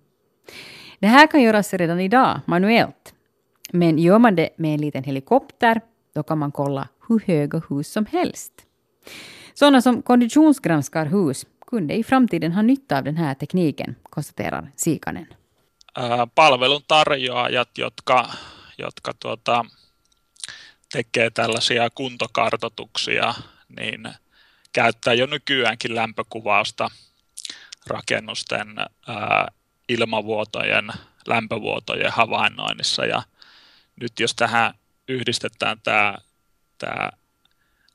Det 0.99 1.07
här 1.07 1.27
kan 1.27 1.41
göras 1.41 1.73
redan 1.73 1.99
idag 1.99 2.39
manuellt. 2.45 3.13
Men 3.73 3.97
gör 3.97 4.19
man 4.19 4.35
det 4.35 4.49
med 4.57 4.73
en 4.73 4.81
liten 4.81 5.03
helikopter, 5.03 5.81
då 6.13 6.23
kan 6.23 6.37
man 6.37 6.51
kolla 6.51 6.87
hur 7.09 7.19
höga 7.27 7.61
hus 7.69 7.91
som 7.91 8.05
helst. 8.05 8.53
Sådana 9.53 9.81
som 9.81 10.01
konditionsgranskar 10.01 11.05
hus 11.05 11.45
kunde 11.67 11.93
i 11.93 12.03
framtiden 12.03 12.51
ha 12.51 12.61
nytta 12.61 12.97
av 12.97 13.03
den 13.03 13.17
här 13.17 13.35
tekniken, 13.35 13.95
konstaterar 14.03 14.71
Siikanen. 14.75 15.27
Ää, 15.95 16.27
palvelun 16.27 16.81
tarjoajat, 16.87 17.77
jotka, 17.77 18.29
jotka 18.77 19.13
tuota, 19.13 19.65
tekee 20.93 21.29
tällaisia 21.29 21.89
kuntokartotuksia, 21.89 23.33
niin 23.67 24.07
käyttää 24.73 25.13
jo 25.13 25.25
nykyäänkin 25.25 25.95
lämpökuvausta 25.95 26.89
rakennusten 27.87 28.79
ää, 29.07 29.51
ilmavuotojen, 29.89 30.91
lämpövuotojen 31.27 32.11
havainnoinnissa. 32.11 33.05
Ja 33.05 33.23
nyt 34.01 34.19
jos 34.19 34.35
tähän 34.35 34.73
yhdistetään 35.07 35.81
tämä, 35.81 36.17
tämä 36.77 37.11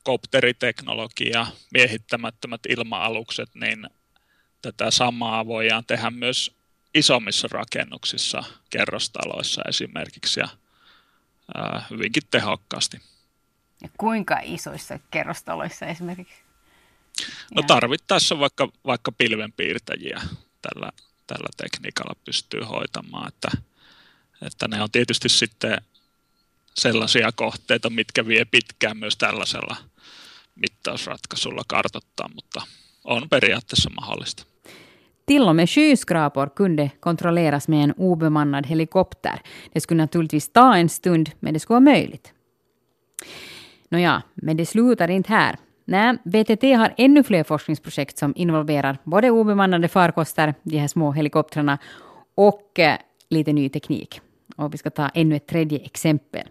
kopteriteknologia, 0.03 1.47
miehittämättömät 1.73 2.61
ilma-alukset, 2.69 3.49
niin 3.55 3.89
tätä 4.61 4.91
samaa 4.91 5.45
voidaan 5.45 5.85
tehdä 5.85 6.09
myös 6.09 6.55
isommissa 6.93 7.47
rakennuksissa, 7.51 8.43
kerrostaloissa 8.69 9.61
esimerkiksi 9.67 10.39
ja 10.39 10.47
ää, 11.55 11.85
hyvinkin 11.89 12.23
tehokkaasti. 12.31 13.01
Ja 13.81 13.89
kuinka 13.97 14.39
isoissa 14.43 14.99
kerrostaloissa 15.11 15.85
esimerkiksi? 15.85 16.41
No 17.55 17.61
tarvittaessa 17.61 18.39
vaikka, 18.39 18.69
vaikka 18.85 19.11
pilvenpiirtäjiä 19.11 20.21
tällä, 20.61 20.91
tällä 21.27 21.49
tekniikalla 21.57 22.15
pystyy 22.25 22.61
hoitamaan, 22.61 23.27
että, 23.27 23.49
että 24.41 24.67
ne 24.67 24.81
on 24.81 24.91
tietysti 24.91 25.29
sitten 25.29 25.81
sellaisia 26.77 27.31
kohteita, 27.31 27.89
mitkä 27.89 28.27
vie 28.27 28.45
pitkään 28.45 28.97
myös 28.97 29.17
tällaisella 29.17 29.75
mittausratkaisulla 30.55 31.61
kartoittaa, 31.67 32.29
mutta 32.35 32.61
on 33.03 33.29
periaatteessa 33.29 33.89
mahdollista. 33.89 34.43
Till 35.25 35.47
och 35.47 35.55
med 35.55 35.67
skyskrapor 35.67 36.49
kunde 36.49 36.91
kontrolleras 36.99 37.67
med 37.67 37.83
en 37.83 37.93
obemannad 37.97 38.65
helikopter. 38.65 39.39
Det 39.73 39.79
skulle 39.79 40.03
naturligtvis 40.03 40.49
ta 40.49 40.77
en 40.77 40.89
stund, 40.89 41.27
men 41.39 41.53
det 41.53 41.59
skulle 41.59 41.75
vara 41.75 41.93
möjligt. 41.93 42.33
Nåja, 43.89 44.21
men 44.35 44.57
det 44.57 44.65
slutar 44.65 45.09
inte 45.09 45.33
här. 45.33 45.57
Nej, 45.85 46.17
VTT 46.23 46.63
har 46.63 46.93
ännu 46.97 47.23
fler 47.23 47.43
forskningsprojekt 47.43 48.17
som 48.17 48.33
involverar 48.35 48.97
både 49.03 49.31
obemannade 49.31 49.87
farkoster, 49.87 50.53
de 50.63 50.77
här 50.77 50.87
små 50.87 51.11
helikoptrarna, 51.11 51.77
och 52.35 52.79
eh, 52.79 52.97
lite 53.29 53.53
ny 53.53 53.69
teknik. 53.69 54.21
Och 54.55 54.73
vi 54.73 54.77
ska 54.77 54.89
ta 54.89 55.09
ännu 55.09 55.35
ett 55.35 55.47
tredje 55.47 55.79
exempel. 55.79 56.47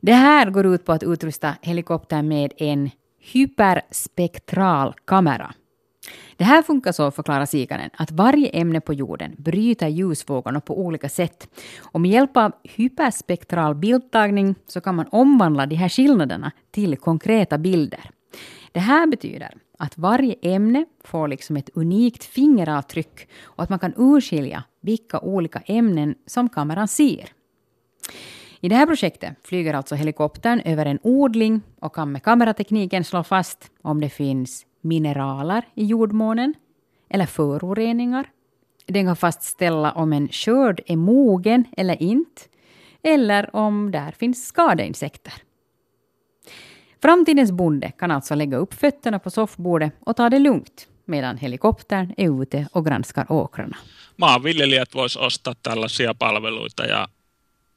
Det 0.00 0.12
här 0.12 0.50
går 0.50 0.66
ut 0.66 0.84
på 0.84 0.92
att 0.92 1.02
utrusta 1.02 1.54
helikoptern 1.62 2.28
med 2.28 2.52
en 2.56 2.90
hyperspektral 3.18 4.94
kamera. 5.04 5.54
Det 6.36 6.44
här 6.44 6.62
funkar 6.62 6.92
så, 6.92 7.10
förklarar 7.10 7.46
Sikanen, 7.46 7.90
att 7.92 8.10
varje 8.10 8.48
ämne 8.48 8.80
på 8.80 8.94
jorden 8.94 9.34
bryter 9.38 9.88
ljusvågorna 9.88 10.60
på 10.60 10.80
olika 10.80 11.08
sätt. 11.08 11.48
Och 11.80 12.00
med 12.00 12.10
hjälp 12.10 12.36
av 12.36 12.52
hyperspektral 12.62 13.74
bildtagning 13.74 14.54
så 14.66 14.80
kan 14.80 14.94
man 14.94 15.06
omvandla 15.10 15.66
de 15.66 15.76
här 15.76 15.88
skillnaderna 15.88 16.52
till 16.70 16.96
konkreta 16.96 17.58
bilder. 17.58 18.10
Det 18.72 18.80
här 18.80 19.06
betyder 19.06 19.54
att 19.80 19.98
varje 19.98 20.34
ämne 20.42 20.86
får 21.04 21.28
liksom 21.28 21.56
ett 21.56 21.70
unikt 21.74 22.24
fingeravtryck 22.24 23.28
och 23.42 23.62
att 23.62 23.70
man 23.70 23.78
kan 23.78 23.94
urskilja 23.96 24.64
vilka 24.80 25.20
olika 25.20 25.58
ämnen 25.66 26.14
som 26.26 26.48
kameran 26.48 26.88
ser. 26.88 27.28
I 28.60 28.68
det 28.68 28.74
här 28.74 28.86
projektet 28.86 29.34
flyger 29.42 29.74
alltså 29.74 29.94
helikoptern 29.94 30.60
över 30.64 30.86
en 30.86 30.98
odling 31.02 31.60
och 31.80 31.94
kan 31.94 32.12
med 32.12 32.22
kameratekniken 32.22 33.04
slå 33.04 33.22
fast 33.22 33.70
om 33.82 34.00
det 34.00 34.08
finns 34.08 34.66
mineraler 34.80 35.64
i 35.74 35.84
jordmånen 35.84 36.54
eller 37.08 37.26
föroreningar. 37.26 38.30
Den 38.86 39.06
kan 39.06 39.16
fastställa 39.16 39.92
om 39.92 40.12
en 40.12 40.28
skörd 40.28 40.80
är 40.86 40.96
mogen 40.96 41.64
eller 41.76 42.02
inte, 42.02 42.42
eller 43.02 43.56
om 43.56 43.90
där 43.90 44.12
finns 44.12 44.46
skadeinsekter. 44.46 45.32
Framtidens 47.02 47.52
bonde 47.52 47.92
kan 47.98 48.10
alltså 48.10 48.34
lägga 48.34 48.56
upp 48.56 48.74
fötterna 48.74 49.18
på 49.18 49.30
soffbordet 49.30 49.92
och 50.06 50.16
ta 50.16 50.30
det 50.30 50.38
lugnt 50.38 50.88
medan 51.04 51.36
helikoptern 51.36 52.14
är 52.16 52.42
ute 52.42 52.68
och 52.72 52.84
granskar 52.86 53.32
åkrarna. 53.32 53.76
Maanviljelijät 54.16 54.94
voisi 54.94 55.18
ostaa 55.18 55.54
tällaisia 55.62 56.14
palveluita 56.14 56.86
ja 56.86 57.08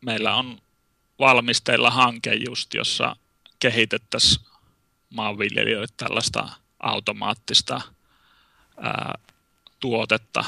meillä 0.02 0.36
on 0.36 0.58
valmisteilla 1.20 1.90
hanke 1.90 2.34
just, 2.34 2.74
jossa 2.74 3.16
kehitettäisiin 3.60 4.46
maanviljelijöille 5.10 5.88
tällaista 5.98 6.50
automaattista 6.80 7.82
ää, 8.78 9.18
tuotetta, 9.80 10.46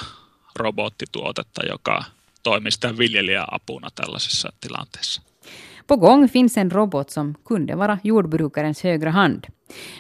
robottituotetta, 0.56 1.66
joka 1.66 2.04
toimisi 2.44 2.80
tämän 2.80 2.98
viljelijän 2.98 3.48
apuna 3.52 3.90
tällaisissa 3.96 4.54
tilanteissa. 4.62 5.22
På 5.88 5.96
gång 5.96 6.30
finns 6.30 6.58
en 6.58 6.70
robot 6.70 7.12
som 7.12 7.36
kunde 7.44 7.76
vara 7.76 8.00
jordbrukarens 8.04 8.84
högra 8.84 9.12
hand. 9.12 9.48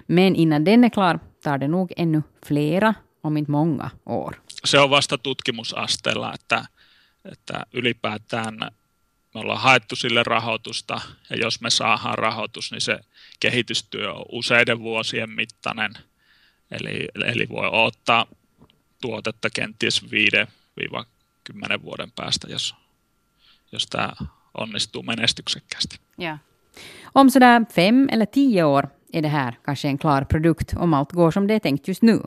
Men 0.08 0.36
innan 0.36 0.64
den 0.64 0.84
är 0.84 0.90
klar 0.90 1.20
tar 1.42 1.58
det 1.58 1.68
nog 1.68 1.94
ännu 1.98 2.24
flera, 2.46 2.96
om 3.22 3.38
inte 3.38 3.52
många, 3.52 3.92
år. 4.06 4.42
Se 4.64 4.80
on 4.80 4.90
vasta 4.90 5.18
tutkimusasteella, 5.18 6.34
että, 6.34 6.66
että 7.26 7.66
ylipäätään 7.74 8.58
me 9.36 9.42
ollaan 9.42 9.62
haettu 9.62 9.96
sille 9.96 10.24
rahoitusta, 10.24 11.02
ja 11.30 11.36
jos 11.38 11.62
me 11.62 11.70
saadaan 11.70 12.18
rahoitus, 12.18 12.72
niin 12.72 12.82
se 12.82 13.00
kehitystyö 13.40 14.14
on 14.14 14.26
useiden 14.32 14.80
vuosien 14.80 15.30
mittainen. 15.30 15.94
Eli, 16.72 17.08
eli 17.26 17.50
voi 17.50 17.70
ottaa 17.72 18.26
tuotetta 19.02 19.50
kenties 19.50 20.06
5-10 20.06 20.08
vuoden 21.82 22.12
päästä, 22.12 22.48
jos, 22.50 22.76
jos 23.72 23.88
tämä 23.88 24.10
onnistuu 24.58 25.04
menestyksekkäästi. 25.04 25.98
Ja. 26.16 26.38
Om 27.14 27.30
sådär 27.30 27.66
fem 27.76 28.10
eller 28.12 28.26
tio 28.26 28.64
år 28.64 28.90
är 29.14 29.22
det 29.22 29.28
här 29.28 29.58
kanske 29.66 29.88
en 29.88 29.98
klar 29.98 30.24
produkt 30.24 30.74
om 30.74 30.94
allt 30.94 31.12
går 31.12 31.32
som 31.32 31.48
det 31.48 31.54
är 31.54 31.60
tänkt 31.60 31.88
just 31.88 32.02
nu. 32.02 32.20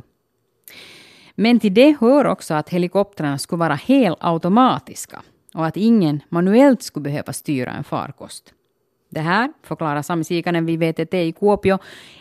Men 1.34 1.60
till 1.60 1.74
det 1.74 1.96
hör 2.00 2.24
också 2.24 2.54
att 2.54 2.68
helikoptrarna 2.68 3.38
skulle 3.38 3.60
vara 3.60 3.74
helautomatiska 3.74 5.22
och 5.54 5.66
att 5.66 5.76
ingen 5.76 6.20
manuellt 6.28 6.82
skulle 6.82 7.04
behöva 7.04 7.32
styra 7.32 7.72
en 7.72 7.84
farkost. 7.84 8.54
Det 9.10 9.20
här, 9.20 9.52
förklarar 9.62 10.02
Sami 10.02 10.24
Sikanen 10.24 10.66
vid 10.66 10.78
VTT 10.78 11.14
i 11.14 11.32
Kuopio, 11.32 11.78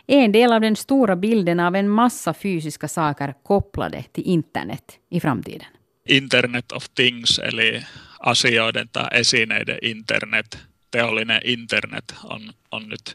är 0.07 0.19
en 0.19 0.31
del 0.31 0.53
av 0.53 0.61
den 0.61 0.75
stora 0.75 1.15
bilden 1.15 1.59
av 1.59 1.75
en 1.75 1.89
massa 1.89 2.33
fysiska 2.33 2.87
saker 2.87 3.33
kopplade 3.43 4.03
till 4.03 4.23
internet 4.23 4.99
i 5.09 5.19
framtiden. 5.19 5.67
Internet 6.07 6.71
of 6.71 6.85
Things, 6.95 7.39
eli 7.39 7.81
asioiden 8.19 8.89
tai 8.93 9.07
esineiden 9.11 9.77
internet, 9.81 10.59
teollinen 10.91 11.41
internet 11.43 12.15
on, 12.23 12.53
on 12.71 12.89
nyt 12.89 13.13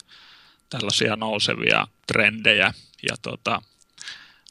tällaisia 0.71 1.17
nousevia 1.17 1.87
trendejä. 2.07 2.73
Ja 3.11 3.17
tota, 3.23 3.63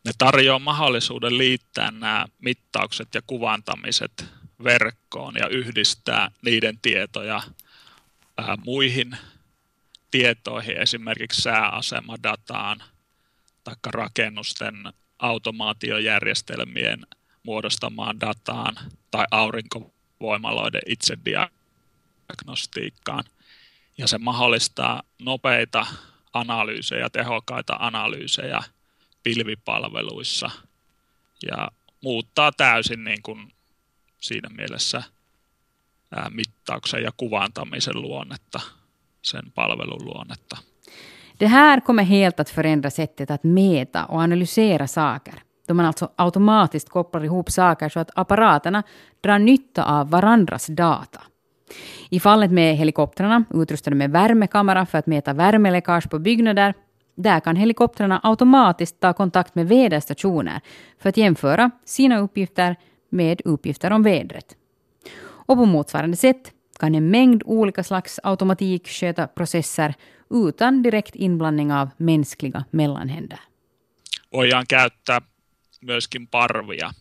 ne 0.06 0.12
tarjoaa 0.18 0.60
mahdollisuuden 0.60 1.38
liittää 1.38 1.92
nämä 1.92 2.26
mittaukset 2.40 3.16
ja 3.16 3.22
kuvantamiset 3.28 4.26
verkkoon 4.64 5.36
ja 5.36 5.48
yhdistää 5.48 6.32
niiden 6.42 6.80
tietoja 6.82 7.42
muihin 8.66 9.18
tietoihin, 10.12 10.78
esimerkiksi 10.78 11.42
sääasemadataan 11.42 12.84
tai 13.64 13.76
rakennusten 13.86 14.76
automaatiojärjestelmien 15.20 17.08
muodostamaan 17.44 18.20
dataan 18.20 18.76
tai 19.12 19.26
aurinkovoimaloiden 19.32 20.82
itsediagnostiikkaan. 20.86 23.24
Ja 23.98 24.08
se 24.08 24.18
mahdollistaa 24.18 25.04
nopeita 25.20 25.86
analyysejä, 26.34 27.10
tehokkaita 27.10 27.76
analyysejä 27.80 28.60
pilvipalveluissa 29.24 30.52
ja 31.48 31.72
muuttaa 32.02 32.52
täysin 32.52 33.04
niin 33.04 33.22
kuin 33.22 33.54
siinä 34.20 34.50
mielessä 34.50 35.04
mittauksen 36.30 37.04
ja 37.04 37.12
kuvantamisen 37.18 38.02
luonnetta, 38.02 38.60
sen 39.22 39.52
palvelun 39.52 40.06
luonnetta. 40.06 40.58
Det 41.40 41.48
här 41.48 41.82
kommer 41.82 42.04
helt 42.04 42.40
att 42.40 42.50
förändra 42.50 42.90
sättet 42.90 43.32
att 43.32 43.44
mäta 43.44 44.06
och 44.06 44.22
analysera 44.22 44.88
saker. 44.88 45.44
Då 45.72 45.76
man 45.76 45.86
alltså 45.86 46.10
automatiskt 46.16 46.90
kopplar 46.90 47.24
ihop 47.24 47.52
saker 47.52 47.90
så 47.90 48.00
att 48.00 48.10
apparaterna 48.16 48.84
drar 49.22 49.40
nytta 49.40 49.84
av 49.84 50.10
varandras 50.10 50.68
data. 50.68 51.22
I 52.10 52.20
fallet 52.20 52.52
med 52.52 52.76
helikoptrarna 52.76 53.44
utrustade 53.54 53.96
med 53.96 54.12
värmekamera 54.12 54.86
för 54.86 54.98
att 54.98 55.08
mäta 55.08 55.34
värmeläckage 55.34 56.10
på 56.10 56.20
byggnader, 56.20 56.74
där 57.16 57.40
kan 57.40 57.56
helikoptrarna 57.56 58.20
automatiskt 58.24 59.00
ta 59.00 59.14
kontakt 59.14 59.56
med 59.56 59.68
väderstationer 59.68 60.62
för 61.00 61.10
att 61.10 61.18
jämföra 61.18 61.72
sina 61.86 62.20
uppgifter 62.20 62.76
med 63.10 63.42
uppgifter 63.46 63.92
om 63.92 64.04
vädret. 64.04 64.56
Och 65.48 65.58
på 65.58 65.66
motsvarande 65.66 66.18
sätt 66.18 66.52
kan 66.80 66.96
en 66.96 67.10
mängd 67.10 67.44
olika 67.46 67.84
slags 67.84 68.20
automatik 68.24 68.88
sköta 68.88 69.28
processer 69.28 69.94
utan 70.30 70.84
direkt 70.84 71.16
inblandning 71.16 71.74
av 71.74 71.90
mänskliga 71.98 72.66
mellanhänder. 72.72 73.40
Voidaan 74.32 74.66
käyttää 74.66 75.31
myöskin 75.82 76.28
parvia, 76.28 76.94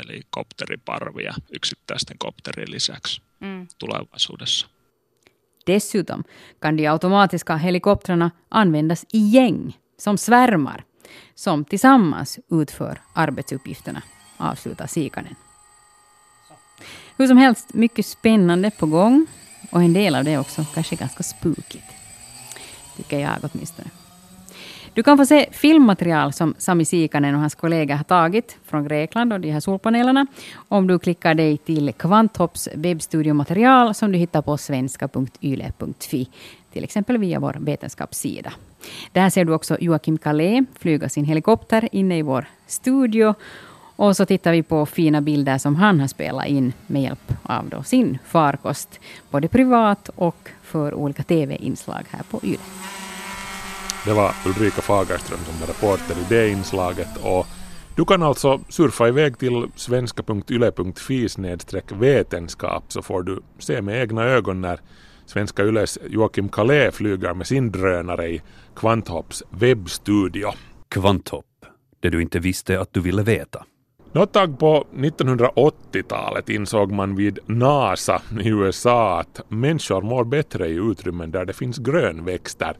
eli 0.00 0.20
kopteriparvia 0.30 1.34
yksittäisten 1.52 2.18
kopterien 2.18 2.70
lisäksi 2.70 3.22
mm. 3.40 3.66
tulevaisuudessa. 3.78 4.66
Dessutom 5.66 6.24
kan 6.60 6.76
de 6.76 6.88
automatiska 6.88 7.56
helikoptrarna 7.56 8.30
användas 8.50 9.06
i 9.12 9.36
gäng, 9.36 9.72
som 9.98 10.18
svärmar, 10.18 10.82
som 11.34 11.64
tillsammans 11.64 12.40
utför 12.50 12.98
arbetsuppgifterna, 13.14 14.02
avslutar 14.38 14.86
Sikanen. 14.86 15.36
Hur 17.18 17.26
som 17.26 17.36
helst, 17.36 17.74
mycket 17.74 18.06
spännande 18.06 18.70
på 18.70 18.86
gång. 18.86 19.26
Och 19.70 19.82
en 19.82 19.92
del 19.92 20.14
av 20.14 20.24
det 20.24 20.30
är 20.30 20.40
också 20.40 20.64
kanske 20.74 20.96
ganska 20.96 21.22
spookigt. 21.22 21.86
Tycker 22.96 23.18
jag 23.18 23.38
åtminstone. 23.42 23.90
Du 24.96 25.02
kan 25.02 25.18
få 25.18 25.26
se 25.26 25.46
filmmaterial 25.52 26.32
som 26.32 26.54
Sami 26.58 26.84
Sikanen 26.84 27.34
och 27.34 27.40
hans 27.40 27.54
kollega 27.54 27.96
har 27.96 28.04
tagit 28.04 28.56
från 28.64 28.88
Grekland 28.88 29.32
och 29.32 29.40
de 29.40 29.50
här 29.50 29.60
solpanelerna 29.60 30.26
om 30.68 30.86
du 30.86 30.98
klickar 30.98 31.34
dig 31.34 31.58
till 31.58 31.92
Kvanthopps 31.92 32.68
webbstudiomaterial 32.74 33.94
som 33.94 34.12
du 34.12 34.18
hittar 34.18 34.42
på 34.42 34.56
svenska.yle.fi, 34.56 36.28
till 36.72 36.84
exempel 36.84 37.18
via 37.18 37.40
vår 37.40 37.56
vetenskapssida. 37.60 38.52
Där 39.12 39.30
ser 39.30 39.44
du 39.44 39.52
också 39.52 39.76
Joakim 39.80 40.18
Kalé 40.18 40.64
flyga 40.78 41.08
sin 41.08 41.24
helikopter 41.24 41.88
inne 41.92 42.18
i 42.18 42.22
vår 42.22 42.46
studio 42.66 43.34
och 43.96 44.16
så 44.16 44.26
tittar 44.26 44.52
vi 44.52 44.62
på 44.62 44.86
fina 44.86 45.20
bilder 45.20 45.58
som 45.58 45.76
han 45.76 46.00
har 46.00 46.08
spelat 46.08 46.46
in 46.46 46.72
med 46.86 47.02
hjälp 47.02 47.32
av 47.42 47.68
då 47.68 47.82
sin 47.82 48.18
farkost, 48.26 49.00
både 49.30 49.48
privat 49.48 50.10
och 50.14 50.48
för 50.62 50.94
olika 50.94 51.22
TV-inslag 51.22 52.04
här 52.10 52.22
på 52.30 52.40
YLE. 52.42 52.58
Det 54.06 54.12
var 54.12 54.34
Ulrika 54.46 54.82
Fagerström 54.82 55.38
som 55.38 55.60
var 55.60 55.66
reporter 55.66 56.20
i 56.20 56.24
det 56.28 56.48
inslaget 56.50 57.08
och 57.22 57.46
du 57.96 58.04
kan 58.04 58.22
alltså 58.22 58.60
surfa 58.68 59.08
iväg 59.08 59.38
till 59.38 59.66
svenska.yle.fi 59.76 61.28
vetenskap 61.94 62.84
så 62.88 63.02
får 63.02 63.22
du 63.22 63.42
se 63.58 63.82
med 63.82 64.02
egna 64.02 64.24
ögon 64.24 64.60
när 64.60 64.80
Svenska 65.26 65.64
Yles 65.64 65.98
Joakim 66.08 66.48
Kalé 66.48 66.90
flyger 66.90 67.34
med 67.34 67.46
sin 67.46 67.72
drönare 67.72 68.28
i 68.28 68.42
Kvanthopps 68.76 69.42
webbstudio. 69.50 70.52
Kvanthopp, 70.88 71.66
det 72.00 72.10
du 72.10 72.22
inte 72.22 72.38
visste 72.38 72.80
att 72.80 72.92
du 72.92 73.00
ville 73.00 73.22
veta. 73.22 73.64
Något 74.12 74.32
tag 74.32 74.58
på 74.58 74.86
1980-talet 74.94 76.48
insåg 76.48 76.92
man 76.92 77.16
vid 77.16 77.38
NASA 77.46 78.22
i 78.40 78.48
USA 78.48 79.20
att 79.20 79.40
människor 79.48 80.02
mår 80.02 80.24
bättre 80.24 80.68
i 80.68 80.74
utrymmen 80.74 81.30
där 81.30 81.44
det 81.44 81.52
finns 81.52 81.78
grönväxter. 81.78 82.76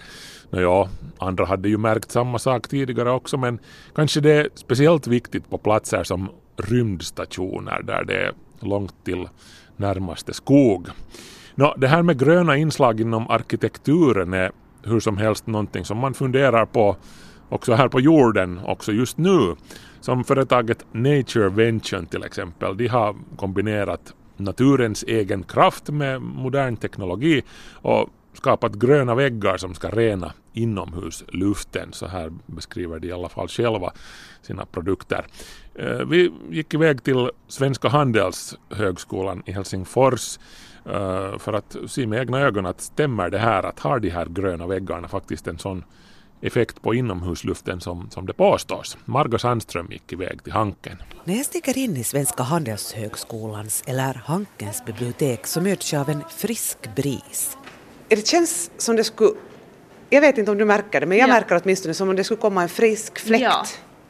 Nåja, 0.51 0.89
andra 1.19 1.45
hade 1.45 1.69
ju 1.69 1.79
märkt 1.79 2.11
samma 2.11 2.39
sak 2.39 2.69
tidigare 2.69 3.11
också 3.11 3.37
men 3.37 3.59
kanske 3.95 4.21
det 4.21 4.33
är 4.33 4.49
speciellt 4.55 5.07
viktigt 5.07 5.51
på 5.51 5.59
platser 5.59 6.05
som 6.05 6.29
rymdstationer 6.57 7.83
där 7.83 8.05
det 8.05 8.15
är 8.15 8.33
långt 8.61 9.05
till 9.05 9.29
närmaste 9.77 10.33
skog. 10.33 10.89
Nå, 11.55 11.75
det 11.77 11.89
här 11.89 12.03
med 12.03 12.19
gröna 12.19 12.57
inslag 12.57 13.01
inom 13.01 13.31
arkitekturen 13.31 14.35
är 14.35 14.53
hur 14.83 15.01
som 15.01 15.17
helst 15.17 15.47
någonting 15.47 15.85
som 15.85 15.99
man 15.99 16.15
funderar 16.15 16.67
på 16.67 16.97
också 17.49 17.75
här 17.75 17.89
på 17.89 18.01
jorden 18.01 18.61
också 18.65 18.93
just 18.93 19.19
nu. 19.19 19.55
Som 20.01 20.25
företaget 20.25 20.87
Nature 20.93 21.49
Vention 21.49 22.07
till 22.07 22.25
exempel, 22.25 22.77
de 22.77 22.87
har 22.87 23.17
kombinerat 23.37 24.15
naturens 24.37 25.03
egen 25.03 25.43
kraft 25.43 25.91
med 25.91 26.23
modern 26.23 26.77
teknologi 26.77 27.43
och 27.73 28.09
skapat 28.37 28.75
gröna 28.75 29.15
väggar 29.15 29.57
som 29.57 29.75
ska 29.75 29.91
rena 29.91 30.33
inomhusluften. 30.53 31.93
Så 31.93 32.07
här 32.07 32.33
beskriver 32.47 32.99
de 32.99 33.09
i 33.09 33.13
alla 33.13 33.29
fall 33.29 33.49
själva 33.49 33.93
sina 34.43 34.67
produkter. 34.67 35.27
Eh, 35.75 36.07
vi 36.07 36.33
gick 36.51 36.75
iväg 36.75 37.03
till 37.03 37.31
Svenska 37.49 37.89
Handelshögskolan 37.89 39.43
i 39.47 39.53
Helsingfors 39.53 40.39
eh, 40.85 41.39
för 41.39 41.53
att 41.53 41.77
se 41.87 42.07
med 42.07 42.21
egna 42.21 42.41
ögon 42.41 42.67
att 42.67 42.81
stämmer 42.81 43.31
det 43.31 43.39
här 43.39 43.63
att 43.63 43.81
har 43.81 44.01
de 44.01 44.11
här 44.11 44.27
gröna 44.27 44.67
väggarna 44.67 45.09
faktiskt 45.09 45.47
en 45.47 45.59
sån 45.59 45.85
effekt 46.41 46.83
på 46.83 46.95
inomhusluften 46.95 47.81
som, 47.81 48.11
som 48.11 48.27
det 48.27 48.33
påstås. 48.33 48.99
Margot 49.05 49.41
Sandström 49.41 49.89
gick 49.91 50.13
iväg 50.13 50.45
till 50.45 50.53
Hanken. 50.53 50.97
När 51.25 51.37
jag 51.37 51.47
stiger 51.47 51.79
in 51.79 51.97
i 51.97 52.05
Svenska 52.05 52.43
Handelshögskolans 52.43 53.85
eller 53.87 54.15
Hankens 54.15 54.85
bibliotek 54.85 55.47
så 55.47 55.61
möts 55.61 55.93
jag 55.93 56.01
av 56.01 56.11
en 56.11 56.23
frisk 56.29 56.95
bris. 56.97 57.57
Det 58.09 58.27
känns 58.29 58.71
som 58.79 58.97
det 58.97 59.05
skulle, 59.05 59.31
jag 60.11 60.21
vet 60.21 60.39
inte 60.39 60.51
om 60.51 60.59
du 60.59 60.65
märker 60.65 61.01
det, 61.01 61.07
men 61.07 61.19
jag 61.19 61.29
Ja. 61.29 61.33
märker 61.35 61.61
åtminstone 61.65 61.95
som 61.95 62.09
om 62.09 62.17
det 62.17 62.25
skulle 62.25 62.41
komma 62.41 62.63
en 62.63 62.69
frisk 62.69 63.19
fläkt 63.19 63.43
Ja. 63.43 63.65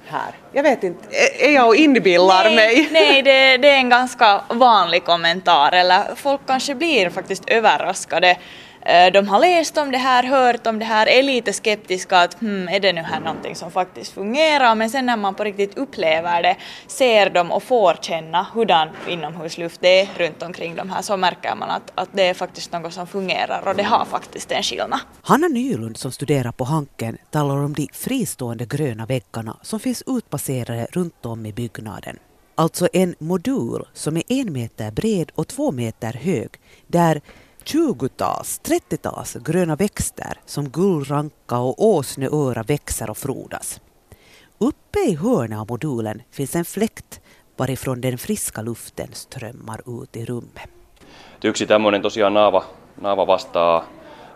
här. 0.06 0.34
Jag 0.52 0.62
vet 0.62 0.84
inte, 0.84 1.04
är- 1.40 1.50
jag 1.50 1.68
och 1.68 1.76
inbillar 1.76 2.44
nej, 2.44 2.56
mig? 2.56 2.88
Nej, 2.92 3.22
det, 3.22 3.56
det 3.56 3.68
är 3.70 3.76
en 3.76 3.88
ganska 3.88 4.40
vanlig 4.48 5.04
kommentar, 5.04 5.72
eller 5.72 6.14
folk 6.16 6.40
kanske 6.46 6.74
blir 6.74 7.10
faktiskt 7.10 7.48
överraskade. 7.48 8.36
Eh, 8.88 9.12
de 9.12 9.28
har 9.28 9.38
läst 9.38 9.78
om 9.78 9.90
det 9.90 9.98
här, 9.98 10.22
hört 10.22 10.66
om 10.66 10.78
det 10.78 10.84
här, 10.84 11.08
är 11.08 11.22
lite 11.22 11.52
skeptiska 11.52 12.18
att 12.18 12.40
hmm, 12.40 12.68
är 12.68 12.80
det 12.80 12.92
nu 12.92 13.00
här 13.00 13.20
någonting 13.20 13.54
som 13.54 13.70
faktiskt 13.70 14.12
fungerar? 14.12 14.74
Men 14.74 14.90
sen 14.90 15.06
när 15.06 15.16
man 15.16 15.34
på 15.34 15.44
riktigt 15.44 15.78
upplever 15.78 16.42
det, 16.42 16.56
ser 16.86 17.30
dem 17.30 17.52
och 17.52 17.62
får 17.62 17.98
känna 18.00 18.46
hurdan 18.54 18.88
inomhusluft 19.08 19.80
det 19.80 20.00
är 20.00 20.08
runt 20.16 20.42
omkring 20.42 20.76
de 20.76 20.90
här 20.90 21.02
så 21.02 21.16
märker 21.16 21.54
man 21.54 21.70
att, 21.70 21.92
att 21.94 22.08
det 22.12 22.22
är 22.22 22.34
faktiskt 22.34 22.72
något 22.72 22.92
som 22.92 23.06
fungerar 23.06 23.68
och 23.68 23.76
det 23.76 23.82
har 23.82 24.04
faktiskt 24.04 24.52
en 24.52 24.62
skillnad. 24.62 25.00
Hanna 25.22 25.48
Nylund 25.48 25.96
som 25.96 26.12
studerar 26.12 26.52
på 26.52 26.64
Hanken 26.64 27.18
talar 27.30 27.56
om 27.56 27.72
de 27.72 27.88
fristående 27.92 28.66
gröna 28.66 29.06
väggarna 29.06 29.56
som 29.62 29.80
finns 29.80 30.02
utplacerade 30.06 30.86
runt 30.92 31.26
om 31.26 31.46
i 31.46 31.52
byggnaden. 31.52 32.18
Alltså 32.54 32.88
en 32.92 33.14
modul 33.18 33.84
som 33.92 34.16
är 34.16 34.22
en 34.28 34.52
meter 34.52 34.90
bred 34.90 35.30
och 35.34 35.48
två 35.48 35.72
meter 35.72 36.12
hög 36.12 36.48
där 36.86 37.20
20-tals, 37.66 38.60
30-tals 38.64 39.34
gröna 39.34 39.76
växter 39.76 40.38
som 40.44 40.68
gullranka 40.68 41.58
och 41.58 41.84
åsneöra 41.84 42.62
växer 42.62 43.10
och 43.10 43.18
frodas. 43.18 43.80
Uppe 44.58 44.98
i 44.98 45.14
hörnet 45.14 45.58
av 45.58 45.66
modulen 45.68 46.22
finns 46.30 46.56
en 46.56 46.64
fläkt 46.64 47.20
varifrån 47.56 48.00
den 48.00 48.18
friska 48.18 48.62
luften 48.62 49.08
strömmar 49.12 50.02
ut 50.02 50.16
i 50.16 50.24
rummet. 50.24 50.70
Yksi 51.44 51.66
tämmöinen 51.66 52.02
tosiaan 52.02 52.34
naava, 52.34 52.64
naava 53.00 53.26
vastaa 53.26 53.84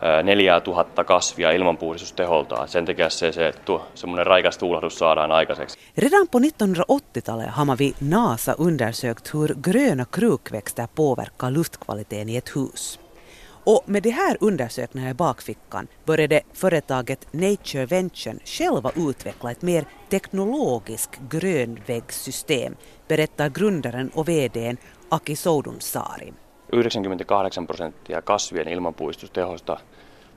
ää, 0.01 0.23
4000 0.23 1.05
kasvia 1.05 1.51
ilmanpuhdistusteholtaan. 1.51 2.69
Sen 2.69 2.87
takia 2.87 3.11
se, 3.11 3.33
se 3.33 3.53
tu, 3.65 3.81
semmoinen 3.95 4.27
raikas 4.27 4.59
tuulahdus 4.59 4.99
saadaan 4.99 5.33
aikaiseksi. 5.33 5.79
Redan 5.97 6.29
på 6.29 6.39
1980-talet 6.39 7.51
har 7.51 7.65
man 7.65 7.77
vid 7.79 7.95
NASA 7.99 8.55
undersökt 8.59 9.35
hur 9.35 9.55
gröna 9.55 10.05
krukväxter 10.05 10.87
påverkar 10.95 11.51
luftkvaliteten 11.51 12.29
i 12.29 12.37
ett 12.37 12.57
hus. 12.57 12.99
Och 13.71 13.83
med 13.87 14.03
de 14.03 14.11
här 14.11 14.37
undersökningarna 14.41 15.11
i 15.11 15.15
bakfickan 15.15 15.89
började 16.05 16.41
företaget 16.53 17.33
Nature 17.33 17.87
Vention 17.87 18.39
själva 18.45 18.93
utveckla 18.97 19.51
ett 19.51 19.63
mer 19.63 19.85
teknologiskt 20.09 21.21
grönväggsystem, 21.31 22.77
berättar 23.09 23.49
grundaren 23.49 24.11
och 24.15 24.29
VDn 24.29 24.77
Aki 25.09 25.37
Soudunsaari. 25.37 26.33
98 26.73 27.67
prosenttia 27.67 28.21
kasvien 28.21 28.69
ilmanpuhdistustehosta 28.69 29.79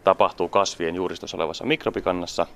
tapahtuu 0.03 0.47
kasvien 0.47 0.95
juuristossa 0.95 1.37
olevassa 1.37 1.65
mikrobikannassa, 1.65 2.47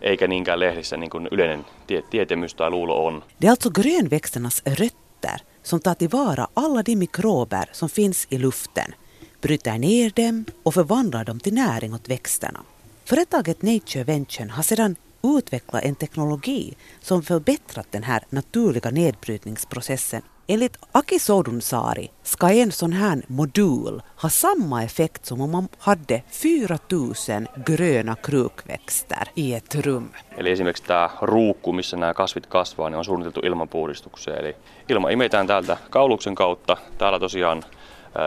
eikä 0.00 0.26
niinkään 0.26 0.60
lehdissä 0.60 0.96
niin 0.96 1.10
kuin 1.10 1.28
yleinen 1.30 1.66
tie, 1.86 2.02
tietämys 2.10 2.54
tai 2.54 2.70
luulo 2.70 3.06
on. 3.06 3.24
Det 3.40 3.46
är 3.46 3.50
alltså 3.50 3.70
grönväxternas 3.70 4.62
rötter 4.66 5.38
som 5.62 5.80
tar 5.80 5.94
tillvara 5.94 6.46
alla 6.54 6.82
de 6.86 6.96
mikrober 6.96 7.68
som 7.72 7.88
finns 7.88 8.26
i 8.30 8.38
luften, 8.38 8.94
bryter 9.40 9.78
ner 9.78 10.10
dem 10.10 10.44
och 10.62 10.74
förvandlar 10.74 11.24
dem 11.24 11.40
till 11.40 11.54
näring 11.54 11.94
åt 11.94 12.08
växterna. 12.08 12.60
Företaget 13.04 13.62
Nature 13.62 14.04
Venture 14.04 14.48
har 14.48 14.62
sedan 14.62 14.96
utvecklat 15.22 15.84
en 15.84 15.94
teknologi 15.94 16.74
som 17.00 17.22
förbättrat 17.22 17.86
den 17.90 18.02
här 18.02 18.24
naturliga 18.30 18.90
nedbrytningsprocessen. 18.90 20.22
Enligt 20.48 20.76
Aki 20.92 21.18
Soudunsaari 21.18 22.10
ska 22.22 22.50
en 22.50 22.72
sån 22.72 22.92
här 22.92 23.22
modul 23.26 24.02
ha 24.16 24.28
samma 24.30 24.84
effekt 24.84 25.26
som 25.26 25.40
om 25.40 25.50
man 25.50 25.68
hade 25.78 26.22
4000 26.30 27.46
gröna 27.66 28.16
krukväxter 28.16 29.28
i 29.34 29.54
ett 29.54 29.74
rum. 29.74 30.10
Eli 30.36 30.50
esimerkiksi 30.50 30.84
tämä 30.84 31.10
ruukku, 31.22 31.72
missä 31.72 31.96
nämä 31.96 32.14
kasvit 32.14 32.46
kasvaa, 32.46 32.90
niin 32.90 32.98
on 32.98 33.04
suunniteltu 33.04 33.40
ilmanpuhdistukseen. 33.40 34.38
Eli 34.38 34.56
ilma 34.88 35.10
imetään 35.10 35.46
täältä 35.46 35.76
kauluksen 35.90 36.34
kautta. 36.34 36.76
Täällä 36.98 37.18
tosiaan 37.18 37.62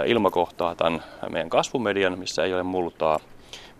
ilma 0.05 0.31
kohtaa 0.31 0.75
tämän 0.75 1.03
meidän 1.29 1.49
kasvumedian, 1.49 2.19
missä 2.19 2.43
ei 2.43 2.53
ole 2.53 2.63
multaa, 2.63 3.19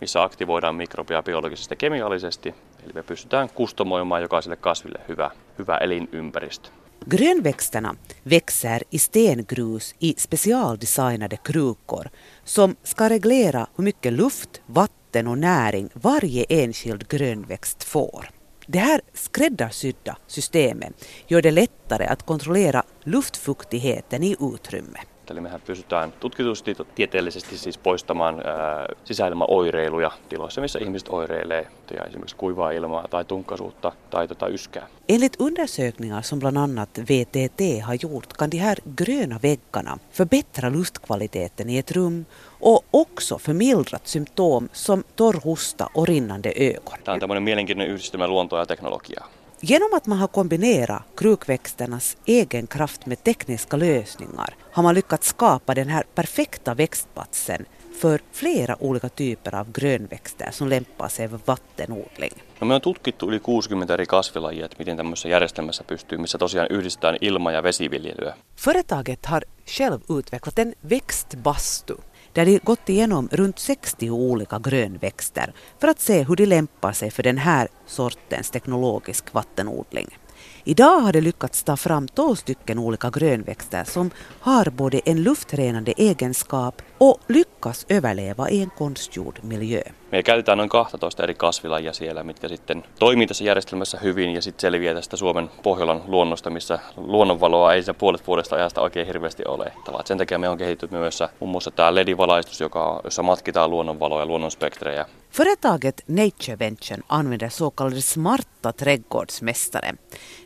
missä 0.00 0.22
aktivoidaan 0.22 0.74
mikrobia 0.74 1.22
biologisesti 1.22 1.72
ja 1.72 1.76
kemiallisesti. 1.76 2.54
Eli 2.84 2.92
me 2.92 3.02
pystytään 3.02 3.50
kustomoimaan 3.54 4.22
jokaiselle 4.22 4.56
kasville 4.56 5.00
hyvä, 5.08 5.30
hyvä 5.58 5.76
elinympäristö. 5.76 6.70
Grönväxterna 7.10 7.96
växer 8.30 8.82
i 8.92 8.98
stengrus 8.98 9.94
i 10.00 10.14
specialdesignade 10.18 11.36
krukor 11.36 12.06
som 12.44 12.76
ska 12.84 13.08
reglera 13.08 13.66
hur 13.78 13.84
mycket 13.84 14.12
luft, 14.12 14.62
vatten 14.74 15.28
och 15.28 15.38
näring 15.38 15.90
varje 16.04 16.44
enskild 16.48 17.08
grönväxt 17.08 17.84
får. 17.84 18.24
Det 18.72 18.78
här 18.78 19.00
skräddarsydda 19.14 20.16
systemet 20.26 21.06
gör 21.28 21.42
det 21.42 21.50
lättare 21.50 22.06
att 22.06 22.26
kontrollera 22.26 22.82
luftfuktigheten 23.04 24.22
i 24.22 24.36
utrymmet. 24.40 25.09
Eli 25.30 25.40
mehän 25.40 25.60
pystytään 25.60 26.12
tutkitusti 26.20 26.76
tieteellisesti 26.94 27.58
siis 27.58 27.78
poistamaan 27.78 28.34
ää, 28.46 28.86
sisäilmaoireiluja 29.04 30.10
tiloissa, 30.28 30.60
missä 30.60 30.78
ihmiset 30.78 31.08
oireilee, 31.08 31.66
ja 31.96 32.04
esimerkiksi 32.04 32.36
kuivaa 32.36 32.70
ilmaa 32.70 33.08
tai 33.08 33.24
tunkkasuutta 33.24 33.92
tai 34.10 34.28
tota 34.28 34.48
yskää. 34.48 34.86
Enligt 35.08 35.40
undersökningar 35.40 36.22
som 36.22 36.38
bland 36.38 36.56
annat 36.56 36.88
VTT 36.98 37.82
har 37.82 37.96
gjort 38.02 38.32
kan 38.32 38.50
de 38.50 38.58
här 38.58 38.78
gröna 38.96 39.38
väggarna 39.42 39.98
förbättra 40.12 40.70
luftkvaliteten 40.70 41.70
i 41.70 41.78
ett 41.78 41.90
rum 41.92 42.24
och 42.60 42.84
också 42.92 43.38
förmildrat 43.38 44.06
symptom 44.06 44.68
som 44.72 45.04
torr 45.16 45.40
hosta 45.44 45.86
och 45.94 46.06
rinnande 46.08 46.52
ögon. 46.56 46.98
Tämä 47.04 47.14
on 47.14 47.20
tämmöinen 47.20 47.42
mielenkiintoinen 47.42 47.94
yhdistelmä 47.94 48.26
luontoa 48.26 48.58
ja 48.58 48.66
teknologiaa. 48.66 49.28
Genom 49.62 49.94
att 49.94 50.06
man 50.06 50.18
har 50.18 50.28
kombinerat 50.28 51.02
krukväxternas 51.16 52.16
egen 52.24 52.66
kraft 52.66 53.06
med 53.06 53.24
tekniska 53.24 53.76
lösningar 53.76 54.56
har 54.72 54.82
man 54.82 54.94
lyckats 54.94 55.28
skapa 55.28 55.74
den 55.74 55.88
här 55.88 56.04
perfekta 56.14 56.74
växtplatsen 56.74 57.66
för 58.00 58.20
flera 58.32 58.76
olika 58.80 59.08
typer 59.08 59.54
av 59.54 59.72
grönväxter 59.72 60.50
som 60.50 60.68
lämpar 60.68 61.08
sig 61.08 61.28
för 61.28 61.40
vattenodling. 61.44 62.32
No 62.60 62.66
me 62.66 62.74
on 62.74 62.80
tutkittu 62.80 63.28
yli 63.28 63.38
60 63.38 63.94
eri 63.94 64.06
kasvilajia, 64.06 64.64
että 64.64 64.76
miten 64.78 64.96
tämmöisessä 64.96 65.28
järjestelmässä 65.28 65.84
pystyy, 65.84 66.18
missä 66.18 66.38
tosiaan 66.38 66.68
yhdistetään 66.70 67.16
ilma- 67.20 67.52
ja 67.52 67.62
vesiviljelyä. 67.62 68.34
Företaget 68.56 69.26
har 69.26 69.42
själv 69.66 70.00
utvecklat 70.10 70.58
en 70.58 70.72
växtbastu 70.90 72.04
där 72.32 72.46
de 72.46 72.58
gått 72.58 72.88
igenom 72.88 73.28
runt 73.32 73.58
60 73.58 74.10
olika 74.10 74.58
grönväxter 74.58 75.52
för 75.80 75.88
att 75.88 76.00
se 76.00 76.22
hur 76.22 76.36
de 76.36 76.46
lämpar 76.46 76.92
sig 76.92 77.10
för 77.10 77.22
den 77.22 77.38
här 77.38 77.68
sortens 77.86 78.50
teknologisk 78.50 79.34
vattenodling. 79.34 80.18
Idag 80.64 81.00
har 81.00 81.12
de 81.12 81.20
lyckats 81.20 81.62
ta 81.62 81.76
fram 81.76 82.08
12 82.08 82.36
stycken 82.36 82.78
olika 82.78 83.10
grönväxter 83.10 83.84
som 83.84 84.10
har 84.40 84.70
både 84.70 84.98
en 84.98 85.22
luftrenande 85.22 85.92
egenskap, 85.96 86.82
och 87.00 87.20
lyckas 87.28 87.86
överleva 87.90 88.48
i 88.48 88.62
en 88.62 88.70
konstgjord 88.70 89.36
miljö. 89.42 89.82
Me 90.12 90.22
käytetään 90.22 90.58
noin 90.58 90.70
12 90.70 91.22
eri 91.22 91.34
kasvilajia 91.34 91.92
siellä, 91.92 92.22
mitkä 92.22 92.48
sitten 92.48 92.82
toimii 92.98 93.26
tässä 93.26 93.44
järjestelmässä 93.44 93.98
hyvin 93.98 94.34
ja 94.34 94.42
sitten 94.42 94.60
selviää 94.60 94.94
tästä 94.94 95.16
Suomen 95.16 95.50
Pohjolan 95.62 96.02
luonnosta, 96.06 96.50
missä 96.50 96.78
luonnonvaloa 96.96 97.74
ei 97.74 97.82
se 97.82 97.92
puolet 97.92 98.26
vuodesta 98.26 98.56
ajasta 98.56 98.80
oikein 98.80 99.06
hirveästi 99.06 99.42
ole. 99.48 99.72
Tavat. 99.84 100.06
Sen 100.06 100.18
takia 100.18 100.38
me 100.38 100.48
on 100.48 100.58
kehittynyt 100.58 100.90
myös 100.90 101.22
muun 101.40 101.50
muassa 101.50 101.70
tämä 101.70 101.94
LED-valaistus, 101.94 102.60
joka, 102.60 103.00
jossa 103.04 103.22
matkitaan 103.22 103.70
luonnonvaloa 103.70 104.20
ja 104.20 104.26
luonnonspektrejä. 104.26 105.06
Företaget 105.30 106.04
Nature 106.08 106.58
Venture 106.58 107.02
använder 107.08 107.50
så 107.50 107.70
kallade 107.70 108.00
smarta 108.00 108.72
trädgårdsmästare. 108.72 109.92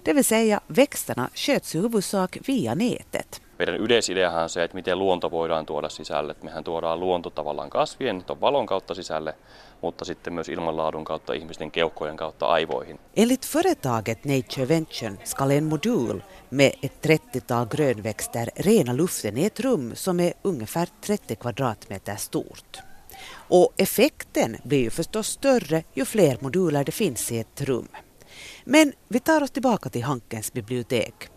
Det 0.04 0.14
vill 0.14 0.24
säga 0.24 0.60
växterna 0.76 1.28
sköts 1.34 1.74
i 1.74 1.78
huvudsak 1.78 2.36
via 2.46 2.74
nätet. 2.74 3.43
Meidän 3.58 3.76
yleisideahan 3.76 4.42
on 4.42 4.48
se, 4.48 4.64
että 4.64 4.74
miten 4.74 4.98
luonto 4.98 5.30
voidaan 5.30 5.66
tuoda 5.66 5.88
sisälle. 5.88 6.32
Että 6.32 6.44
mehän 6.44 6.64
tuodaan 6.64 7.00
luonto 7.00 7.30
tavallaan 7.30 7.70
kasvien, 7.70 8.24
tuon 8.24 8.40
valon 8.40 8.66
kautta 8.66 8.94
sisälle, 8.94 9.34
mutta 9.80 10.04
sitten 10.04 10.32
myös 10.32 10.48
ilmanlaadun 10.48 11.04
kautta 11.04 11.32
ihmisten 11.32 11.70
keuhkojen 11.70 12.16
kautta 12.16 12.46
aivoihin. 12.46 13.00
Enligt 13.16 13.46
företaget 13.46 14.24
Nature 14.24 14.68
Venture 14.68 15.12
ska 15.24 15.52
en 15.52 15.64
modul 15.64 16.20
med 16.50 16.72
ett 16.82 17.06
30-tal 17.06 17.66
grönväxter 17.66 18.48
rena 18.56 18.94
luften 18.94 19.38
i 19.38 19.44
ett 19.44 19.60
rum 19.60 19.90
som 19.94 20.20
är 20.20 20.32
ungefär 20.42 20.88
30 21.00 21.36
kvadratmeter 21.36 22.16
stort. 22.16 22.78
Och 23.48 23.72
effekten 23.76 24.56
blir 24.64 24.82
ju 24.82 24.90
förstås 24.90 25.26
större 25.26 25.82
ju 25.94 26.04
fler 26.04 26.38
moduler 26.40 26.84
det 26.84 26.92
finns 26.92 27.32
i 27.32 27.38
ett 27.38 27.62
rum. 27.62 27.88
Men 28.64 28.92
vi 29.08 29.20
tar 29.20 29.42
oss 29.42 29.50
tillbaka 29.50 29.88
till 29.88 30.02
Hankens 30.02 30.52
bibliotek. 30.52 31.28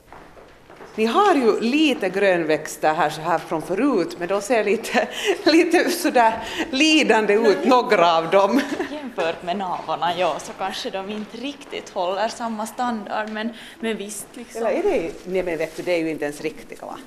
Ni 0.97 1.05
har 1.05 1.35
ju 1.35 1.59
lite 1.59 2.09
grönväxter 2.09 2.93
här 2.93 3.09
så 3.09 3.21
här 3.21 3.37
från 3.37 3.61
förut 3.61 4.15
men 4.19 4.27
de 4.27 4.41
ser 4.41 4.63
lite, 4.63 5.07
lite 5.43 5.89
sådär 5.89 6.43
lidande 6.71 7.33
ut, 7.33 7.65
några 7.65 8.17
av 8.17 8.29
dem. 8.29 8.61
Jämfört 8.91 9.43
med 9.43 9.57
navarna, 9.57 10.17
ja, 10.17 10.39
så 10.39 10.51
kanske 10.57 10.89
de 10.89 11.09
inte 11.09 11.37
riktigt 11.37 11.89
håller 11.89 12.27
samma 12.27 12.67
standard 12.67 13.29
men, 13.29 13.53
men 13.79 13.97
visst 13.97 14.27
liksom. 14.33 14.65
Eller 14.65 14.71
är 14.71 14.83
det, 14.83 15.11
nej 15.25 15.43
men 15.43 15.57
vet 15.57 15.77
du, 15.77 15.83
det 15.83 15.91
är 15.91 15.99
ju 15.99 16.09
inte 16.09 16.25
ens 16.25 16.41
riktiga 16.41 16.85
va? 16.85 16.97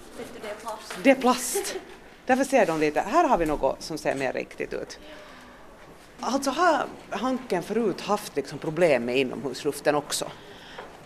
Det 0.42 0.50
är 0.50 0.55
plast. 0.55 0.94
Det 1.03 1.11
är 1.11 1.14
plast. 1.14 1.76
Därför 2.26 2.44
ser 2.44 2.66
de 2.66 2.81
lite, 2.81 3.00
här 3.00 3.29
har 3.29 3.38
vi 3.38 3.46
något 3.46 3.83
som 3.83 3.98
ser 3.98 4.14
mer 4.14 4.33
riktigt 4.33 4.72
ut. 4.72 4.98
Alltså 6.20 6.50
har 6.50 6.87
Hanken 7.11 7.62
förut 7.62 8.00
haft 8.00 8.37
liksom 8.37 8.59
problem 8.59 9.05
med 9.05 9.16
inomhusluften 9.18 9.94
också? 9.94 10.31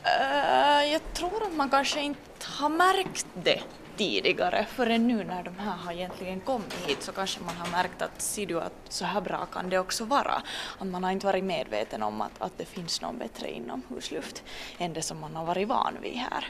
Eh, 0.05 0.93
jag 0.93 1.01
tror 1.12 1.43
att 1.43 1.57
man 1.57 1.71
kanske 1.71 2.01
inte 2.01 2.47
har 2.59 2.69
märkt 2.69 3.27
det 3.35 3.61
tidigare 3.97 4.67
förrän 4.69 5.09
nu 5.09 5.25
när 5.25 5.43
de 5.43 5.59
här 5.59 5.77
har 5.77 5.93
egentligen 5.93 6.40
kommit 6.40 6.75
hit 6.87 7.03
så 7.03 7.12
kanske 7.12 7.40
man 7.40 7.57
har 7.57 7.71
märkt 7.71 8.03
att 8.03 8.23
ser 8.23 8.47
du 8.47 8.61
att 8.61 8.73
så 8.88 9.05
här 9.05 9.21
bra 9.21 9.47
kan 9.53 9.69
det 9.69 9.79
också 9.79 10.05
vara. 10.05 10.43
Att 10.79 10.87
man 10.87 11.05
har 11.05 11.11
inte 11.11 11.27
varit 11.27 11.45
medveten 11.45 12.03
om 12.03 12.21
att, 12.21 12.33
att 12.38 12.53
det 12.59 12.64
finns 12.64 13.03
någon 13.03 13.19
bättre 13.19 13.51
inomhusluft 13.51 14.43
än 14.79 14.93
det 14.93 15.03
som 15.03 15.21
man 15.21 15.37
har 15.37 15.45
varit 15.45 15.69
van 15.69 15.97
vid 16.03 16.17
här. 16.17 16.49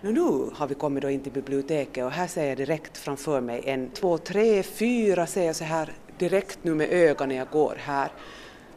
Nu, 0.00 0.12
nu 0.12 0.50
har 0.54 0.66
vi 0.66 0.74
kommit 0.74 1.02
då 1.02 1.10
in 1.10 1.20
till 1.20 1.32
biblioteket 1.32 2.04
och 2.04 2.10
här 2.10 2.26
ser 2.26 2.48
jag 2.48 2.56
direkt 2.56 2.98
framför 2.98 3.40
mig 3.40 3.62
en, 3.66 3.90
två, 3.90 4.18
tre, 4.18 4.62
fyra 4.62 5.26
ser 5.26 5.46
jag 5.46 5.56
så 5.56 5.64
här 5.64 5.92
direkt 6.18 6.58
nu 6.62 6.74
med 6.74 6.88
ögonen 6.92 7.28
när 7.28 7.36
jag 7.36 7.48
går 7.48 7.76
här. 7.78 8.12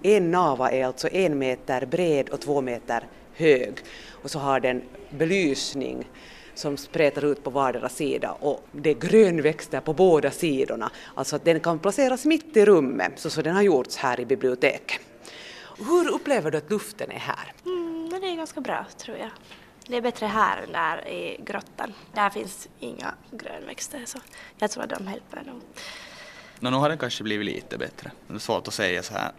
En 0.02 0.32
nava 0.32 0.71
är 0.71 0.86
alltså 0.86 1.10
en 1.10 1.38
meter 1.38 1.86
bred 1.86 2.30
och 2.30 2.41
två 2.41 2.62
meter 2.62 3.08
hög 3.36 3.74
och 4.10 4.32
så 4.32 4.39
har 4.39 4.60
den 4.60 4.82
belysning 5.10 6.10
som 6.56 6.78
spretar 6.78 7.26
ut 7.26 7.43
på 7.43 7.50
vardera 7.50 7.89
sida 7.89 8.32
och 8.32 8.65
det 8.72 8.89
är 8.89 8.93
grönväxter 8.93 9.82
på 9.82 9.93
båda 9.93 10.32
sidorna. 10.32 10.91
Alltså 11.15 11.36
att 11.36 11.46
den 11.46 11.60
kan 11.60 11.80
placeras 11.80 12.26
mitt 12.26 12.58
i 12.58 12.65
rummet 12.65 13.12
så 13.15 13.30
som 13.30 13.43
den 13.43 13.56
har 13.56 13.62
gjorts 13.62 13.96
här 13.96 14.19
i 14.19 14.26
biblioteket. 14.26 15.00
Hur 15.78 16.10
upplever 16.10 16.52
du 16.52 16.58
att 16.58 16.72
luften 16.72 17.12
är 17.12 17.19
här? 17.19 17.54
Mm, 17.65 18.10
den 18.10 18.24
är 18.24 18.36
ganska 18.36 18.62
bra 18.62 18.86
tror 18.98 19.17
jag. 19.17 19.30
Det 19.88 19.98
är 19.98 20.02
bättre 20.02 20.26
här 20.26 20.63
än 20.63 20.72
där 20.72 21.08
i 21.08 21.41
grottan. 21.46 21.93
Där 22.13 22.30
finns 22.30 22.69
inga 22.80 23.13
grönväxter 23.32 24.04
så 24.06 24.19
jag 24.58 24.72
tror 24.72 24.84
att 24.84 24.89
de 24.89 25.06
hjälper 25.06 25.43
nog. 25.46 25.62
No, 26.60 26.69
nu 26.69 26.78
har 26.78 26.89
den 26.89 26.98
kanske 26.98 27.24
blivit 27.24 27.46
lite 27.46 27.78
bättre. 27.78 28.12
Det 28.28 28.34
är 28.34 28.39
svårt 28.39 28.67
att 28.67 28.74
säga 28.74 29.04
så 29.04 29.13
här 29.13 29.32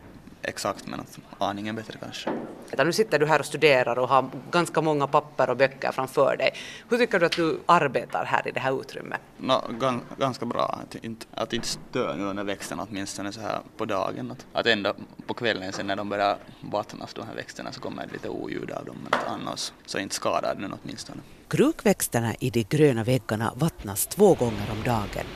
exakt 0.45 0.87
men 0.87 1.01
att 1.01 1.19
aningen 1.39 1.77
bättre 1.77 1.99
kanske. 2.01 2.31
Utan 2.73 2.87
nu 2.87 2.93
sitter 2.93 3.19
du 3.19 3.27
här 3.27 3.39
och 3.39 3.47
studerar 3.47 3.99
och 3.99 4.09
har 4.09 4.31
ganska 4.51 4.81
många 4.81 5.07
papper 5.07 5.51
och 5.51 5.57
böcker 5.57 5.93
framför 5.93 6.37
dig. 6.37 6.55
Hur 6.89 6.99
tycker 6.99 7.21
du 7.21 7.27
att 7.27 7.37
du 7.37 7.61
arbetar 7.67 8.25
här 8.25 8.49
i 8.49 8.51
det 8.51 8.61
här 8.61 8.81
utrymmet? 8.81 9.21
No, 9.39 9.63
gan, 9.81 10.03
ganska 10.19 10.47
bra 10.47 10.81
att 10.83 11.05
inte, 11.05 11.27
att 11.35 11.53
inte 11.53 11.69
störa 11.69 12.17
nu 12.17 12.33
när 12.33 12.45
växterna 12.45 12.87
åtminstone 12.91 13.33
så 13.33 13.41
här 13.41 13.59
på 13.77 13.85
dagen. 13.85 14.31
Att, 14.31 14.47
att 14.53 14.67
ändå 14.67 14.95
på 15.27 15.35
kvällen 15.35 15.73
sen 15.73 15.87
när 15.87 15.97
de 15.97 16.09
börjar 16.09 16.37
vattnas 16.61 17.15
de 17.15 17.27
här 17.27 17.35
växterna 17.35 17.73
så 17.73 17.81
kommer 17.81 18.07
det 18.07 18.13
lite 18.13 18.29
oljud 18.29 18.71
av 18.71 18.85
dem 18.85 18.97
men 19.03 19.21
annars 19.29 19.73
så 19.87 19.99
inte 19.99 20.15
skadar 20.15 20.55
den 20.55 20.75
åtminstone. 20.83 21.21
Krukväxterna 21.49 22.35
i 22.41 22.51
de 22.51 22.63
gröna 22.63 23.05
väggarna 23.05 23.53
vattnas 23.57 24.07
två 24.07 24.35
gånger 24.35 24.71
om 24.73 24.83
dagen. 24.85 25.27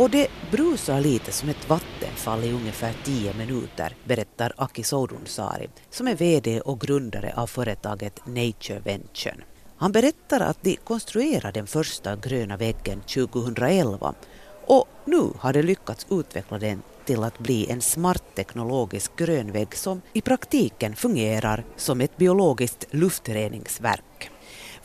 Och 0.00 0.10
det 0.10 0.28
brusar 0.50 1.00
lite 1.00 1.32
som 1.32 1.48
ett 1.48 1.68
vattenfall 1.68 2.44
i 2.44 2.52
ungefär 2.52 2.94
tio 3.04 3.34
minuter, 3.34 3.96
berättar 4.04 4.52
Aki 4.56 4.82
Sodunsari, 4.82 5.68
som 5.90 6.08
är 6.08 6.14
VD 6.14 6.60
och 6.60 6.80
grundare 6.80 7.32
av 7.36 7.46
företaget 7.46 8.26
Nature 8.26 8.80
Venture. 8.84 9.36
Han 9.76 9.92
berättar 9.92 10.40
att 10.40 10.62
de 10.62 10.76
konstruerade 10.76 11.60
den 11.60 11.66
första 11.66 12.16
gröna 12.16 12.56
väggen 12.56 13.00
2011 13.00 14.14
och 14.66 14.88
nu 15.04 15.22
har 15.38 15.52
de 15.52 15.62
lyckats 15.62 16.06
utveckla 16.10 16.58
den 16.58 16.82
till 17.04 17.22
att 17.22 17.38
bli 17.38 17.70
en 17.70 17.80
smart 17.80 18.24
teknologisk 18.34 19.16
grönvägg 19.16 19.76
som 19.76 20.02
i 20.12 20.20
praktiken 20.20 20.96
fungerar 20.96 21.64
som 21.76 22.00
ett 22.00 22.16
biologiskt 22.16 22.84
luftreningsverk. 22.90 24.09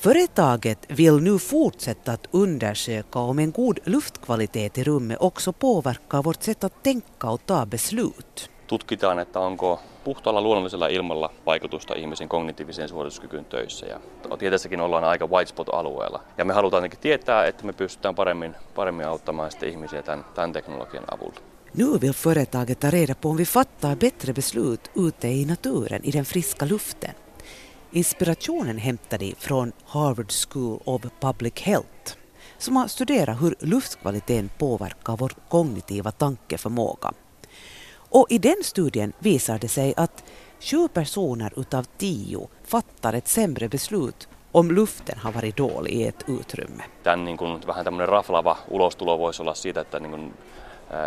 Företaget 0.06 0.86
vill 0.98 1.18
nu 1.20 1.40
fortsätta 1.40 2.12
att 2.12 2.28
undersöka 2.32 3.20
om 3.20 3.40
en 3.40 3.52
god 3.52 3.80
luftkvalitet 3.86 4.78
i 4.78 4.84
rummet 4.84 5.18
också 5.22 5.54
påverkar 5.54 6.24
vårt 6.24 6.44
sätt 6.44 6.64
att 6.64 6.84
tänka 6.84 7.30
och 7.30 7.46
ta 7.46 7.66
beslut. 7.66 8.50
Tutkitaan, 8.68 9.20
että 9.20 9.40
onko 9.40 9.80
puhtaalla 10.04 10.42
luonnollisella 10.42 10.88
ilmalla 10.88 11.30
vaikutusta 11.46 11.96
ihmisen 11.96 12.30
kognitiiviseen 12.30 12.90
suorituskykyyn 12.90 13.46
töissä. 13.46 13.86
Ja 13.86 14.00
tietässäkin 14.38 14.82
ollaan 14.82 15.04
aika 15.04 15.28
white 15.28 15.50
spot-alueella. 15.50 16.24
Ja 16.38 16.46
me 16.46 16.54
halutaan 16.54 16.84
ainakin 16.84 17.00
tietää, 17.00 17.46
että 17.46 17.66
me 17.66 17.74
pystytään 17.74 18.16
paremmin, 18.16 18.56
paremmin 18.76 19.08
auttamaan 19.08 19.52
sitten 19.52 19.70
ihmisiä 19.70 20.02
tämän, 20.02 20.26
tämän 20.36 20.54
teknologian 20.54 21.14
avulla. 21.14 21.40
Nu 21.78 22.02
vill 22.02 22.14
företaget 22.14 22.80
ta 22.80 22.92
reda 22.92 23.16
på 23.22 23.30
om 23.30 23.38
vi 23.38 23.46
fattar 23.46 23.98
bättre 23.98 24.34
beslut 24.34 24.92
ute 24.96 25.28
i 25.28 25.46
naturen, 25.46 26.02
i 26.04 26.14
den 26.14 26.26
friska 26.26 26.68
luften. 26.70 27.25
Inspirationen 27.96 28.78
hämtade 28.78 29.34
från 29.38 29.72
Harvard 29.86 30.32
School 30.32 30.80
of 30.86 31.02
Public 31.20 31.54
Health 31.62 32.18
som 32.58 32.76
har 32.76 32.88
studerat 32.88 33.42
hur 33.42 33.56
luftkvaliteten 33.60 34.50
påverkar 34.58 35.18
vår 35.18 35.32
kognitiva 35.50 36.12
tankeförmåga. 36.12 37.12
Och 38.10 38.28
i 38.30 38.38
den 38.38 38.56
studien 38.62 39.14
visar 39.20 39.60
det 39.60 39.68
sig 39.68 39.94
att 39.98 40.24
sju 40.60 40.88
personer 40.88 41.54
utav 41.60 41.84
tio 41.98 42.48
fattar 42.64 43.14
ett 43.14 43.28
sämre 43.28 43.70
beslut 43.70 44.28
om 44.52 44.72
luften 44.72 45.18
har 45.20 45.32
varit 45.32 45.58
dålig 45.58 45.94
i 45.94 46.08
ett 46.08 46.24
utrymme. 46.28 46.84
Tämän 47.04 47.26
niin 47.26 47.38
kuin, 47.38 47.62
vähän 47.68 47.86
tämmöinen 47.86 48.10
raflava 48.10 48.58
ulostulo 48.68 49.20
voisi 49.20 49.42
olla 49.42 49.54
siitä, 49.54 49.82
että 49.82 50.00
niin 50.00 50.12
kuin, 50.12 50.34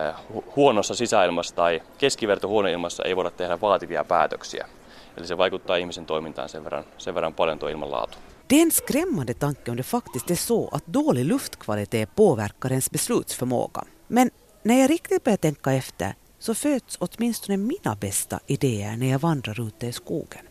äh, 0.09 0.15
huonossa 0.57 0.95
sisäilmassa 0.95 1.55
tai 1.55 1.83
keskiverto 1.99 2.49
huoneilmassa 2.49 3.05
ei 3.05 3.17
voida 3.17 3.31
tehdä 3.31 3.61
vaativia 3.61 4.05
päätöksiä. 4.05 4.69
Eli 5.19 5.27
se 5.27 5.37
vaikuttaa 5.39 5.77
ihmisen 5.77 6.07
toimintaan 6.07 6.49
sen 6.49 6.65
verran, 6.65 6.85
sen 6.99 7.15
verran 7.15 7.35
paljon 7.35 7.59
tuo 7.59 7.69
ilmanlaatu. 7.69 8.19
Det 8.47 8.57
är 8.57 8.63
en 8.63 8.71
skrämmande 8.71 9.35
tanke 9.35 9.71
om 9.71 9.77
det 9.77 9.83
faktiskt 9.83 10.31
är 10.31 10.35
så 10.35 10.69
att 10.69 10.87
dålig 10.87 11.25
luftkvalitet 11.25 12.15
påverkar 12.15 12.71
ens 12.71 12.91
beslutsförmåga. 12.91 13.85
Men 14.09 14.31
när 14.63 14.81
jag 14.81 14.91
riktigt 14.91 15.25
börjar 15.25 15.37
tänka 15.37 15.73
efter 15.73 16.15
så 16.39 16.55
föds 16.55 16.97
åtminstone 17.01 17.57
mina 17.57 17.97
bästa 18.01 18.41
idéer 18.47 18.97
när 18.97 19.11
jag 19.11 19.19
vandrar 19.19 19.67
ute 19.69 19.87
i 19.87 19.93
skogen. 19.93 20.47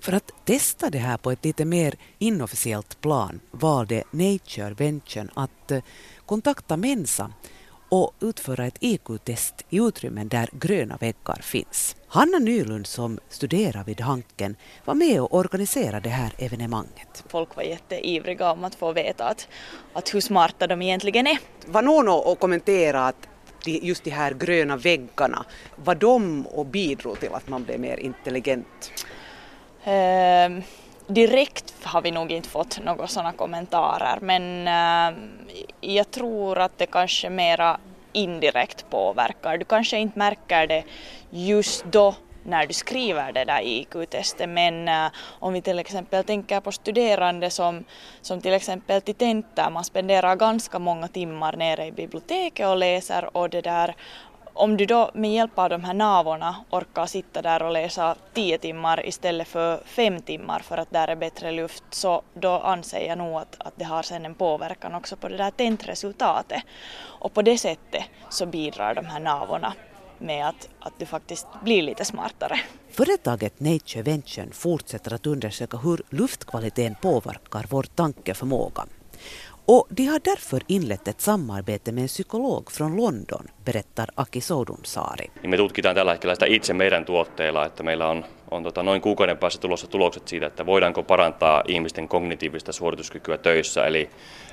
För 0.00 0.12
att 0.12 0.32
testa 0.44 0.90
det 0.90 0.98
här 0.98 1.16
på 1.16 1.30
ett 1.30 1.44
lite 1.44 1.64
mer 1.64 1.94
inofficiellt 2.18 3.00
plan 3.00 3.40
valde 3.50 4.02
Nature 4.10 4.74
Venture 4.74 5.28
att 5.34 5.70
eh, 5.70 5.82
kontakta 6.26 6.76
Mensa 6.76 7.30
och 7.88 8.14
utföra 8.20 8.66
ett 8.66 8.76
IQ-test 8.80 9.64
i 9.70 9.76
utrymmen 9.78 10.28
där 10.28 10.48
gröna 10.52 10.96
väggar 10.96 11.40
finns. 11.42 11.96
Hanna 12.08 12.38
Nylund 12.38 12.86
som 12.86 13.18
studerar 13.28 13.84
vid 13.84 14.00
Hanken 14.00 14.56
var 14.84 14.94
med 14.94 15.20
och 15.20 15.34
organiserade 15.34 16.00
det 16.00 16.08
här 16.08 16.32
evenemanget. 16.38 17.24
Folk 17.28 17.56
var 17.56 17.62
jätteivriga 17.62 18.52
om 18.52 18.64
att 18.64 18.74
få 18.74 18.92
veta 18.92 19.24
att, 19.24 19.48
att 19.92 20.14
hur 20.14 20.20
smarta 20.20 20.66
de 20.66 20.82
egentligen 20.82 21.26
är. 21.26 21.38
Var 21.66 21.82
någon 21.82 22.08
och 22.08 22.38
kommenterade 22.38 23.06
att 23.06 23.28
just 23.64 24.04
de 24.04 24.10
här 24.10 24.34
gröna 24.34 24.76
väggarna, 24.76 25.44
var 25.76 25.94
de 25.94 26.46
och 26.46 26.66
bidrog 26.66 27.20
till 27.20 27.34
att 27.34 27.48
man 27.48 27.64
blev 27.64 27.80
mer 27.80 27.96
intelligent? 27.96 28.92
Uh, 29.86 30.64
direkt 31.08 31.74
har 31.82 32.02
vi 32.02 32.10
nog 32.10 32.32
inte 32.32 32.48
fått 32.48 32.80
några 32.84 33.06
sådana 33.06 33.32
kommentarer 33.32 34.18
men 34.20 34.68
äh, 34.68 35.18
jag 35.80 36.10
tror 36.10 36.58
att 36.58 36.78
det 36.78 36.86
kanske 36.86 37.30
mera 37.30 37.80
indirekt 38.12 38.90
påverkar. 38.90 39.58
Du 39.58 39.64
kanske 39.64 39.98
inte 39.98 40.18
märker 40.18 40.66
det 40.66 40.84
just 41.30 41.84
då 41.84 42.14
när 42.44 42.66
du 42.66 42.72
skriver 42.72 43.32
det 43.32 43.44
där 43.44 43.60
IQ-testet 43.62 44.48
men 44.48 44.88
äh, 44.88 45.06
om 45.28 45.52
vi 45.52 45.62
till 45.62 45.78
exempel 45.78 46.24
tänker 46.24 46.60
på 46.60 46.72
studerande 46.72 47.50
som, 47.50 47.84
som 48.20 48.40
till 48.40 48.52
exempel 48.52 49.02
till 49.02 49.14
tentor, 49.14 49.70
man 49.70 49.84
spenderar 49.84 50.36
ganska 50.36 50.78
många 50.78 51.08
timmar 51.08 51.56
nere 51.56 51.86
i 51.86 51.92
biblioteket 51.92 52.66
och 52.66 52.76
läser 52.76 53.36
och 53.36 53.50
det 53.50 53.60
där 53.60 53.94
om 54.58 54.76
du 54.76 54.86
då 54.86 55.10
med 55.14 55.32
hjälp 55.32 55.58
av 55.58 55.68
de 55.70 55.84
här 55.84 55.94
navorna 55.94 56.56
orkar 56.70 57.06
sitta 57.06 57.42
där 57.42 57.62
och 57.62 57.72
läsa 57.72 58.16
10 58.34 58.58
timmar 58.58 59.06
istället 59.06 59.48
för 59.48 59.80
5 59.84 60.22
timmar 60.22 60.60
för 60.60 60.78
att 60.78 60.90
där 60.90 61.08
är 61.08 61.16
bättre 61.16 61.52
luft 61.52 61.84
så 61.90 62.22
då 62.34 62.50
anser 62.50 63.08
jag 63.08 63.18
nog 63.18 63.36
att, 63.36 63.56
att 63.58 63.72
det 63.76 63.84
har 63.84 64.02
sen 64.02 64.24
en 64.24 64.34
påverkan 64.34 64.94
också 64.94 65.16
på 65.16 65.28
det 65.28 65.36
där 65.36 65.50
tentresultatet. 65.50 66.62
Och 67.20 67.34
på 67.34 67.42
det 67.42 67.58
sättet 67.58 68.02
så 68.30 68.46
bidrar 68.46 68.94
de 68.94 69.06
här 69.06 69.20
navorna 69.20 69.72
med 70.18 70.48
att, 70.48 70.68
att 70.80 70.92
du 70.98 71.06
faktiskt 71.06 71.46
blir 71.64 71.82
lite 71.82 72.04
smartare. 72.04 72.60
Företaget 72.90 73.60
Nature 73.60 74.02
Venture 74.02 74.48
fortsätter 74.52 75.14
att 75.14 75.26
undersöka 75.26 75.76
hur 75.76 76.02
luftkvaliteten 76.10 76.94
påverkar 76.94 77.66
vår 77.70 77.82
tankeförmåga. 77.82 78.84
Och 79.70 79.88
de 79.90 80.06
har 80.06 80.20
därför 80.24 80.60
inlett 80.68 81.08
ett 81.08 81.20
samarbete 81.20 81.92
med 81.92 82.02
en 82.02 82.08
psykolog 82.08 82.70
från 82.70 82.96
London, 82.96 83.46
berättar 83.64 84.08
Aki 84.16 84.40
Soudunsaari. 84.40 85.30
Me 85.46 85.56
tutkitaan 85.56 85.94
tällä 85.94 86.12
hetkellä 86.12 86.34
sitä 86.34 86.46
itse 86.46 86.74
meidän 86.74 87.04
tuotteilla, 87.04 87.66
että 87.66 87.82
meillä 87.82 88.08
on, 88.08 88.24
on 88.50 88.62
tota 88.62 88.82
noin 88.82 89.00
kuukauden 89.00 89.38
päässä 89.38 89.60
tulossa 89.60 89.86
tulokset 89.86 90.28
siitä, 90.28 90.46
että 90.46 90.66
voidaanko 90.66 91.02
parantaa 91.02 91.62
ihmisten 91.68 92.08
kognitiivista 92.08 92.72
suorituskykyä 92.72 93.38
töissä, 93.38 93.86
eli, 93.86 94.10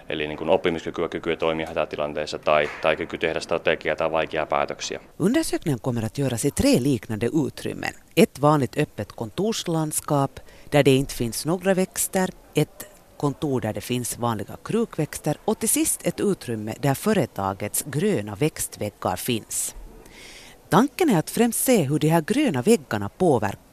eli 0.10 0.28
niin 0.28 0.38
kuin 0.38 0.50
oppimiskykyä, 0.50 1.10
kykyä 1.10 1.36
toimia 1.36 1.68
hätätilanteessa 1.68 2.40
tai, 2.40 2.70
tai 2.82 2.96
kyky 2.96 3.18
tehdä 3.18 3.40
strategiaa 3.40 3.96
tai 3.96 4.12
vaikeaa 4.12 4.46
päätöksiä. 4.46 5.00
Undersökningen 5.20 5.82
kommer 5.82 6.06
att 6.06 6.18
göras 6.20 6.46
i 6.46 6.52
tre 6.52 6.72
liknande 6.84 7.30
utrymmen. 7.34 7.94
Ett 8.18 8.42
vanligt 8.42 8.78
öppet 8.78 9.12
kontorslandskap 9.12 10.40
där 10.72 10.84
det 10.86 10.96
inte 10.96 11.14
finns 11.14 11.46
några 11.46 11.76
växter, 11.76 12.30
ett 12.56 12.95
kontor 13.26 13.62
där 13.62 13.74
det 13.74 13.82
finns 13.82 14.18
vanliga 14.18 14.58
krukväxter 14.64 15.38
och 15.46 15.60
till 15.60 15.70
sist 15.70 16.00
ett 16.04 16.20
utrymme 16.20 16.76
där 16.82 16.94
företagets 16.94 17.84
gröna 17.88 18.36
växtväggar 18.36 19.16
finns. 19.16 19.76
Tanken 20.70 21.10
är 21.10 21.20
att 21.20 21.30
främst 21.30 21.64
se 21.64 21.84
hur 21.84 22.00
de 22.00 22.08
här 22.08 22.22
gröna 22.22 22.62
väggarna 22.62 23.10
påverkar 23.10 23.65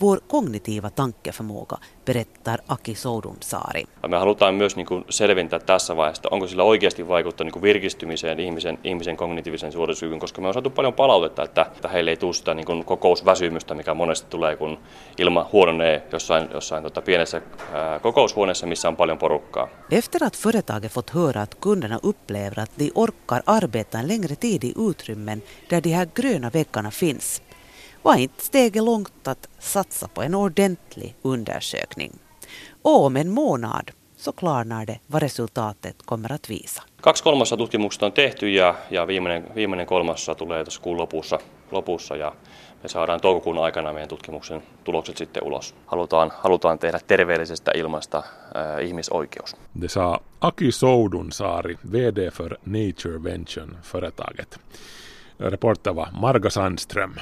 vår 0.00 0.20
kognitiva 0.28 0.90
tankeförmåga, 0.90 1.76
berättar 2.04 2.60
Aki 2.68 2.94
Soudunsaari. 2.94 3.84
Me 4.08 4.16
halutaan 4.16 4.54
myös 4.54 4.76
niin 4.76 4.86
kuin 4.86 5.04
selventää 5.10 5.58
tässä 5.58 5.96
vaiheessa, 5.96 6.28
onko 6.30 6.46
sillä 6.46 6.62
oikeasti 6.62 7.08
vaikuttanut 7.08 7.54
niin 7.54 7.62
virkistymiseen 7.62 8.40
ihmisen, 8.40 8.78
ihmisen 8.84 9.16
kognitiivisen 9.16 9.72
suorituskykyyn, 9.72 10.20
koska 10.20 10.40
me 10.40 10.48
on 10.48 10.54
saatu 10.54 10.70
paljon 10.70 10.92
palautetta, 10.92 11.42
että, 11.42 11.62
että 11.62 11.88
heille 11.88 12.10
ei 12.10 12.16
tule 12.16 12.34
sitä 12.34 12.54
niin 12.54 12.66
kuin 12.66 12.84
kokousväsymystä, 12.84 13.74
mikä 13.74 13.94
monesti 13.94 14.30
tulee, 14.30 14.56
kun 14.56 14.78
ilma 15.18 15.48
huononee 15.52 16.02
jossain, 16.12 16.48
jossain 16.54 16.82
tota 16.82 17.02
pienessä 17.02 17.42
ää, 17.72 17.98
kokoushuoneessa, 18.00 18.66
missä 18.66 18.88
on 18.88 18.96
paljon 18.96 19.18
porukkaa. 19.18 19.68
Efter 19.90 20.24
att 20.24 20.36
företaget 20.36 20.92
fått 20.92 21.10
höra 21.10 21.42
att 21.42 21.54
kunderna 21.54 21.98
upplever 22.02 22.60
att 22.60 22.70
de 22.78 22.90
orkar 22.94 23.42
arbeta 23.46 23.98
en 23.98 24.08
längre 24.08 24.36
tid 24.36 24.64
i 24.64 24.72
utrymmen 24.76 25.42
där 25.70 25.80
de 25.80 25.90
här 25.90 26.08
gröna 26.14 26.50
väggarna 26.54 26.90
finns, 26.90 27.42
var 28.04 28.16
inte 28.16 28.44
steget 28.44 28.82
långt 28.82 29.28
att 29.28 29.48
satsa 29.58 30.08
på 30.08 30.22
en 30.22 30.34
ordentlig 30.34 31.14
undersökning. 31.22 32.12
Och 32.82 33.04
om 33.04 33.16
en 33.16 33.30
månad 33.30 33.90
så 34.16 34.32
klarnar 34.32 34.86
det 34.86 34.98
vad 35.06 35.22
resultatet 35.22 36.02
kommer 36.04 36.32
att 36.32 36.50
visa. 36.50 36.82
Kaksi 37.00 37.24
kolmassa 37.24 37.56
tutkimuksesta 37.56 38.06
on 38.06 38.12
tehty 38.12 38.50
ja, 38.50 38.76
ja 38.90 39.06
viimeinen, 39.06 39.44
viimeinen 39.54 39.86
kolmassa 39.86 40.34
tulee 40.34 40.64
tuossa 40.64 40.82
kuun 40.82 40.96
lopussa, 40.96 41.38
lopussa 41.70 42.16
ja 42.16 42.32
me 42.82 42.88
saadaan 42.88 43.20
toukokuun 43.20 43.58
aikana 43.58 43.92
meidän 43.92 44.08
tutkimuksen 44.08 44.62
tulokset 44.84 45.16
sitten 45.16 45.44
ulos. 45.44 45.74
Halutaan, 45.86 46.32
halutaan 46.38 46.78
tehdä 46.78 47.00
terveellisestä 47.06 47.72
ilmasta 47.74 48.18
äh, 48.18 48.84
ihmisoikeus. 48.86 49.56
Det 49.80 49.88
sa 49.88 50.20
Aki 50.40 50.72
Soudunsaari, 50.72 51.78
VD 51.92 52.30
för 52.30 52.56
Nature 52.66 53.22
Venture-företaget. 53.24 54.60
Reporter 55.40 55.94
var 55.94 56.08
Marga 56.12 56.50
Sandström. 56.50 57.14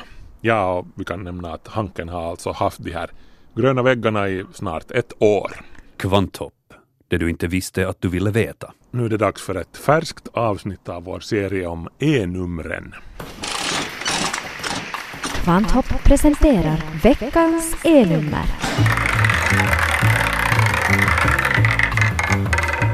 Ja, 0.44 0.72
och 0.72 0.86
vi 0.94 1.04
kan 1.04 1.24
nämna 1.24 1.52
att 1.52 1.68
Hanken 1.68 2.08
har 2.08 2.30
alltså 2.30 2.52
haft 2.52 2.84
de 2.84 2.90
här 2.90 3.10
gröna 3.54 3.82
väggarna 3.82 4.28
i 4.28 4.44
snart 4.52 4.90
ett 4.90 5.12
år. 5.18 5.52
Kvanthopp, 5.96 6.74
det 7.08 7.18
du 7.18 7.30
inte 7.30 7.46
visste 7.46 7.88
att 7.88 8.00
du 8.00 8.08
ville 8.08 8.30
veta. 8.30 8.72
Nu 8.90 9.04
är 9.04 9.08
det 9.08 9.16
dags 9.16 9.42
för 9.42 9.54
ett 9.54 9.76
färskt 9.76 10.28
avsnitt 10.32 10.88
av 10.88 11.04
vår 11.04 11.20
serie 11.20 11.66
om 11.66 11.88
E-numren. 11.98 12.94
Kvanthopp 15.44 16.04
presenterar 16.04 17.00
veckans 17.02 17.76
E-nummer. 17.84 18.46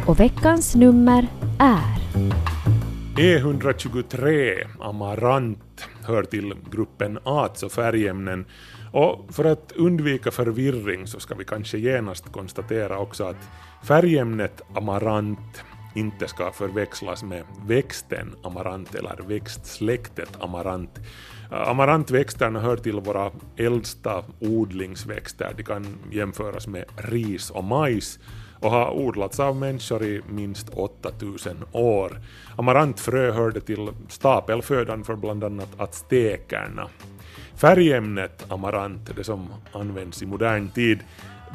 Och 0.06 0.20
veckans 0.20 0.74
nummer 0.74 1.26
är 1.58 1.98
E123 3.18 4.66
Amarant 4.80 5.88
hör 6.04 6.22
till 6.22 6.54
gruppen 6.70 7.18
ats 7.24 7.62
och 7.62 7.72
färgämnen 7.72 8.46
och 8.92 9.34
för 9.34 9.44
att 9.44 9.72
undvika 9.76 10.30
förvirring 10.30 11.06
så 11.06 11.20
ska 11.20 11.34
vi 11.34 11.44
kanske 11.44 11.78
genast 11.78 12.32
konstatera 12.32 12.98
också 12.98 13.24
att 13.24 13.48
färgämnet 13.84 14.62
amarant 14.74 15.64
inte 15.94 16.28
ska 16.28 16.52
förväxlas 16.52 17.22
med 17.22 17.44
växten 17.66 18.34
amarant 18.42 18.94
eller 18.94 19.22
växtsläktet 19.28 20.30
amarant. 20.40 20.98
Amarantväxterna 21.50 22.60
hör 22.60 22.76
till 22.76 23.00
våra 23.00 23.30
äldsta 23.56 24.24
odlingsväxter. 24.40 25.54
De 25.56 25.62
kan 25.62 25.86
jämföras 26.10 26.66
med 26.66 26.84
ris 26.96 27.50
och 27.50 27.64
majs 27.64 28.18
och 28.60 28.70
har 28.70 28.90
odlats 28.90 29.40
av 29.40 29.56
människor 29.56 30.02
i 30.02 30.22
minst 30.28 30.68
8000 30.68 31.64
år. 31.72 32.20
Amarantfrö 32.56 33.32
hörde 33.32 33.60
till 33.60 33.88
stapelfödan 34.08 35.04
för 35.04 35.16
bland 35.16 35.44
annat 35.44 35.80
aztekerna. 35.80 36.88
Färgämnet 37.56 38.52
amarant, 38.52 39.16
det 39.16 39.24
som 39.24 39.48
används 39.72 40.22
i 40.22 40.26
modern 40.26 40.68
tid, 40.68 40.98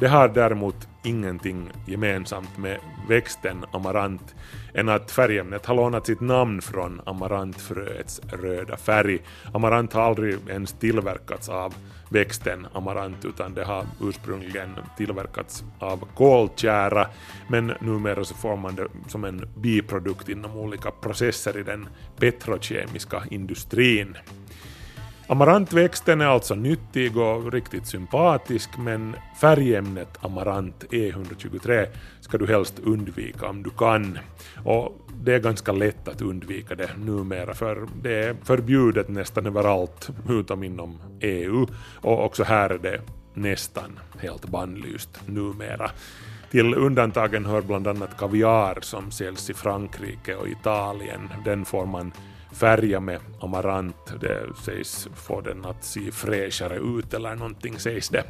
det 0.00 0.08
har 0.08 0.28
däremot 0.28 0.88
ingenting 1.04 1.70
gemensamt 1.86 2.58
med 2.58 2.78
växten 3.08 3.64
amarant 3.72 4.34
än 4.74 4.88
att 4.88 5.10
färgämnet 5.10 5.66
har 5.66 5.74
lånat 5.74 6.06
sitt 6.06 6.20
namn 6.20 6.62
från 6.62 7.00
amarantfröets 7.06 8.20
röda 8.32 8.76
färg. 8.76 9.18
Amarant 9.52 9.92
har 9.92 10.02
aldrig 10.02 10.38
ens 10.48 10.72
tillverkats 10.72 11.48
av 11.48 11.74
växten 12.14 12.66
amarant 12.72 13.24
utan 13.24 13.54
det 13.54 13.64
har 13.64 13.86
ursprungligen 14.00 14.74
tillverkats 14.96 15.64
av 15.78 16.08
koltjära 16.14 17.06
men 17.48 17.72
numera 17.80 18.24
så 18.24 18.34
får 18.34 18.56
man 18.56 18.74
det 18.74 18.86
som 19.08 19.24
en 19.24 19.48
biprodukt 19.56 20.28
inom 20.28 20.56
olika 20.56 20.90
processer 20.90 21.58
i 21.58 21.62
den 21.62 21.88
petrokemiska 22.16 23.22
industrin. 23.30 24.16
Amarantväxten 25.26 26.20
är 26.20 26.26
alltså 26.26 26.54
nyttig 26.54 27.16
och 27.16 27.52
riktigt 27.52 27.86
sympatisk 27.86 28.70
men 28.78 29.16
färgämnet 29.40 30.24
amarant 30.24 30.84
E123 30.90 31.86
ska 32.20 32.38
du 32.38 32.46
helst 32.46 32.78
undvika 32.78 33.48
om 33.48 33.62
du 33.62 33.70
kan. 33.70 34.18
Och 34.64 35.00
det 35.22 35.34
är 35.34 35.38
ganska 35.38 35.72
lätt 35.72 36.08
att 36.08 36.22
undvika 36.22 36.74
det 36.74 36.90
numera 36.96 37.54
för 37.54 37.88
det 38.02 38.24
är 38.24 38.36
förbjudet 38.44 39.08
nästan 39.08 39.46
överallt 39.46 40.10
utom 40.28 40.64
inom 40.64 40.98
EU 41.20 41.66
och 42.00 42.24
också 42.24 42.44
här 42.44 42.70
är 42.70 42.78
det 42.78 43.00
nästan 43.34 43.98
helt 44.18 44.46
bannlyst 44.46 45.20
numera. 45.26 45.90
Till 46.50 46.74
undantagen 46.74 47.46
hör 47.46 47.62
bland 47.62 47.88
annat 47.88 48.16
kaviar 48.16 48.78
som 48.80 49.10
säljs 49.10 49.50
i 49.50 49.54
Frankrike 49.54 50.34
och 50.34 50.48
Italien. 50.48 51.28
Den 51.44 51.64
får 51.64 51.86
man 51.86 52.12
färga 52.54 53.00
med 53.00 53.20
amarant. 53.40 54.14
Det 54.20 54.46
sägs 54.64 55.08
få 55.14 55.40
den 55.40 55.64
att 55.64 55.84
se 55.84 56.10
fräschare 56.12 56.76
ut 56.76 57.14
eller 57.14 57.34
någonting 57.34 57.78
sägs 57.78 58.08
det. 58.08 58.24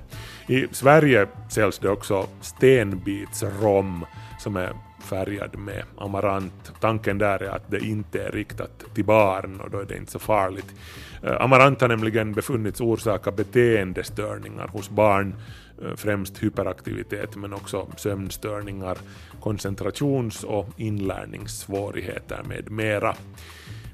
I 0.48 0.66
Sverige 0.72 1.26
säljs 1.50 1.78
det 1.78 1.88
också 1.88 2.28
stenbitsrom 2.40 4.06
som 4.38 4.56
är 4.56 4.72
färgad 5.04 5.58
med 5.58 5.84
amarant. 5.98 6.72
Tanken 6.80 7.18
där 7.18 7.42
är 7.42 7.50
att 7.50 7.70
det 7.70 7.78
inte 7.78 8.22
är 8.22 8.32
riktat 8.32 8.84
till 8.94 9.04
barn 9.04 9.60
och 9.60 9.70
då 9.70 9.78
är 9.78 9.84
det 9.84 9.96
inte 9.96 10.12
så 10.12 10.18
farligt. 10.18 10.74
Eh, 11.22 11.40
amarant 11.40 11.80
har 11.80 11.88
nämligen 11.88 12.32
befunnits 12.32 12.80
orsaka 12.80 13.30
beteendestörningar 13.30 14.68
hos 14.68 14.90
barn, 14.90 15.34
eh, 15.82 15.96
främst 15.96 16.42
hyperaktivitet 16.42 17.36
men 17.36 17.52
också 17.52 17.88
sömnstörningar, 17.96 18.98
koncentrations 19.40 20.44
och 20.44 20.68
inlärningssvårigheter 20.76 22.42
med 22.48 22.70
mera. 22.70 23.16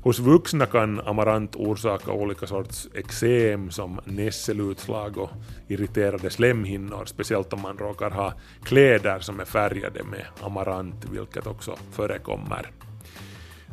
Hos 0.03 0.18
vuxna 0.18 0.66
kan 0.66 1.01
amarant 1.01 1.57
orsaka 1.57 2.12
olika 2.12 2.46
sorts 2.46 2.88
eksem 2.94 3.70
som 3.70 4.01
nässelutslag 4.05 5.18
och 5.18 5.30
irriterade 5.68 6.30
slemhinnor, 6.30 7.05
speciellt 7.07 7.53
om 7.53 7.62
man 7.62 7.78
råkar 7.78 8.11
ha 8.11 8.32
kläder 8.64 9.20
som 9.20 9.40
är 9.40 9.44
färgade 9.44 10.05
med 10.05 10.24
amarant, 10.42 11.05
vilket 11.11 11.46
också 11.46 11.76
förekommer. 11.92 12.70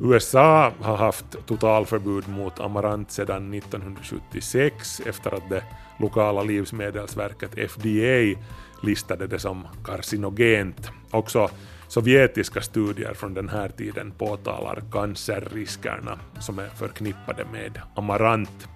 USA 0.02 0.72
har 0.82 0.98
haft 0.98 1.26
totalförbud 1.46 2.28
mot 2.30 2.60
amarant 2.60 3.12
sedan 3.12 3.54
1976 3.54 5.02
efter 5.06 5.34
att 5.34 5.50
det 5.50 5.64
lokala 6.00 6.44
livsmedelsverket 6.44 7.72
FDA 7.72 8.42
listade 8.84 9.28
det 9.28 9.40
som 9.40 9.68
carcinogent. 9.84 10.92
Också 11.12 11.50
sovjetiska 11.88 12.62
studier 12.62 13.14
från 13.14 13.34
den 13.34 13.50
här 13.50 13.70
tiden 13.70 14.12
påtalar 14.12 14.84
cancerriskerna 14.92 16.20
som 16.40 16.60
är 16.60 16.70
förknippade 16.70 17.46
med 17.52 17.82
amarant. 17.96 18.68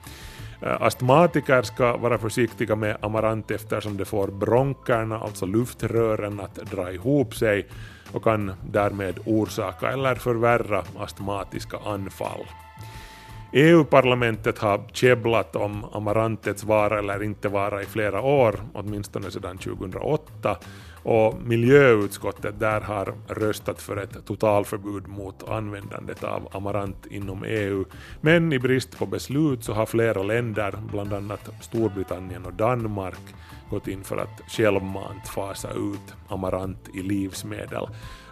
Eh, 0.62 0.82
astmatiker 0.82 1.62
ska 1.62 1.98
vara 1.98 2.18
försiktiga 2.18 2.76
med 2.76 2.98
amarant 3.02 3.52
eftersom 3.52 3.98
det 3.98 4.06
får 4.06 4.28
bronkerna, 4.28 5.20
alltså 5.20 5.46
luftrören, 5.46 6.40
att 6.40 6.56
dra 6.56 6.92
ihop 6.92 7.36
sig 7.36 7.68
och 8.12 8.24
kan 8.24 8.52
därmed 8.72 9.20
orsaka 9.26 9.92
eller 9.92 10.16
förvärra 10.16 10.84
astmatiska 10.98 11.78
anfall. 11.86 12.46
EU-parlamentet 13.54 14.60
har 14.60 14.82
käbblat 14.94 15.56
om 15.56 15.86
amarantets 15.92 16.64
vara 16.64 17.00
eller 17.00 17.24
inte 17.24 17.50
vara 17.50 17.82
i 17.82 17.86
flera 17.86 18.22
år, 18.22 18.60
åtminstone 18.74 19.32
sedan 19.32 19.58
2008, 19.58 20.58
och 21.04 21.42
miljöutskottet 21.42 22.60
där 22.60 22.82
har 22.82 23.14
röstat 23.28 23.82
för 23.82 23.98
ett 23.98 24.26
totalförbud 24.26 25.08
mot 25.08 25.50
användandet 25.50 26.24
av 26.24 26.48
amarant 26.52 27.06
inom 27.06 27.44
EU. 27.44 27.86
Men 28.22 28.54
i 28.54 28.60
brist 28.60 28.98
på 28.98 29.06
beslut 29.06 29.64
så 29.64 29.74
har 29.74 29.86
flera 29.86 30.24
länder, 30.24 30.76
bland 30.92 31.14
annat 31.14 31.50
Storbritannien 31.62 32.46
och 32.46 32.54
Danmark, 32.54 33.36
gått 33.70 33.88
in 33.88 34.04
för 34.04 34.18
att 34.18 34.42
självmant 34.48 35.28
fasa 35.28 35.70
ut 35.72 36.14
amarant 36.28 36.90
i 36.94 37.02
livsmedel. 37.02 37.88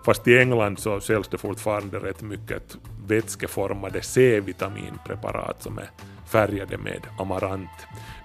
Fast 0.06 0.28
i 0.28 0.38
England 0.38 0.80
så 0.80 1.00
säljs 1.00 1.28
det 1.28 1.38
fortfarande 1.38 2.00
rätt 2.00 2.22
mycket 2.22 2.78
vätskeformade 3.08 4.02
C-vitaminpreparat 4.02 5.64
som 5.64 5.78
är 5.78 5.90
färgade 6.28 6.78
med 6.78 7.08
amarant. 7.20 7.70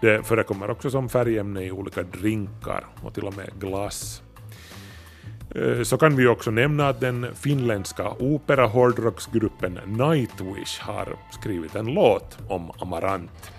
Det 0.00 0.26
förekommer 0.26 0.70
också 0.70 0.90
som 0.90 1.08
färgämne 1.08 1.62
i 1.64 1.70
olika 1.70 2.02
drinkar 2.02 2.86
och 3.02 3.14
till 3.14 3.24
och 3.24 3.36
med 3.36 3.50
glass. 3.60 4.22
Eh, 5.54 5.82
så 5.82 5.98
kan 5.98 6.16
vi 6.16 6.26
också 6.26 6.50
nämna 6.50 6.88
att 6.88 7.00
den 7.00 7.34
finländska 7.34 8.10
opera 8.18 8.66
hårdrocksgruppen 8.66 9.78
Nightwish 9.86 10.80
har 10.80 11.16
skrivit 11.30 11.74
en 11.74 11.86
låt 11.86 12.38
om 12.48 12.70
amarant. 12.78 13.52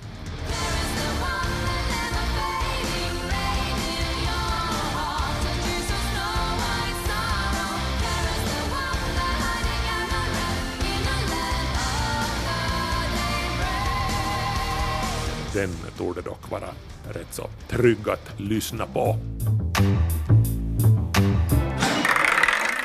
Den 15.54 15.70
torde 15.98 16.22
dock 16.22 16.52
vara 16.52 16.70
rätt 17.10 17.34
så 17.34 17.50
trygg 17.70 18.10
att 18.10 18.40
lyssna 18.40 18.86
på. 18.86 19.18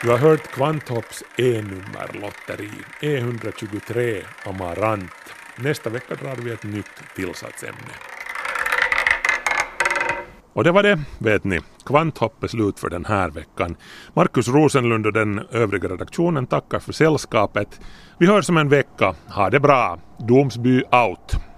Du 0.03 0.11
har 0.11 0.19
hört 0.19 0.43
Kvanthopps 0.43 1.23
E-nummerlotteri, 1.37 2.71
E123 3.01 4.23
Amarant. 4.45 5.35
Nästa 5.57 5.91
vecka 5.91 6.15
drar 6.15 6.37
vi 6.37 6.51
ett 6.51 6.65
nytt 6.65 7.15
tillsatsämne. 7.17 7.93
Och 10.53 10.65
det 10.65 10.73
var 10.73 10.83
det, 10.83 10.99
vet 11.19 11.45
ni. 11.45 11.61
Kvanthopp 11.87 12.45
är 12.45 12.49
slut 12.49 12.81
för 12.81 12.91
den 12.91 13.05
här 13.05 13.31
veckan. 13.31 13.77
Markus 14.15 14.49
Rosenlund 14.49 15.07
och 15.07 15.13
den 15.13 15.39
övriga 15.51 15.89
redaktionen 15.89 16.47
tackar 16.47 16.79
för 16.79 16.93
sällskapet. 16.93 17.81
Vi 18.19 18.27
hörs 18.27 18.49
om 18.49 18.57
en 18.57 18.69
vecka. 18.69 19.15
Ha 19.29 19.51
det 19.51 19.61
bra. 19.61 19.99
Domsby 20.29 20.83
out. 20.83 21.50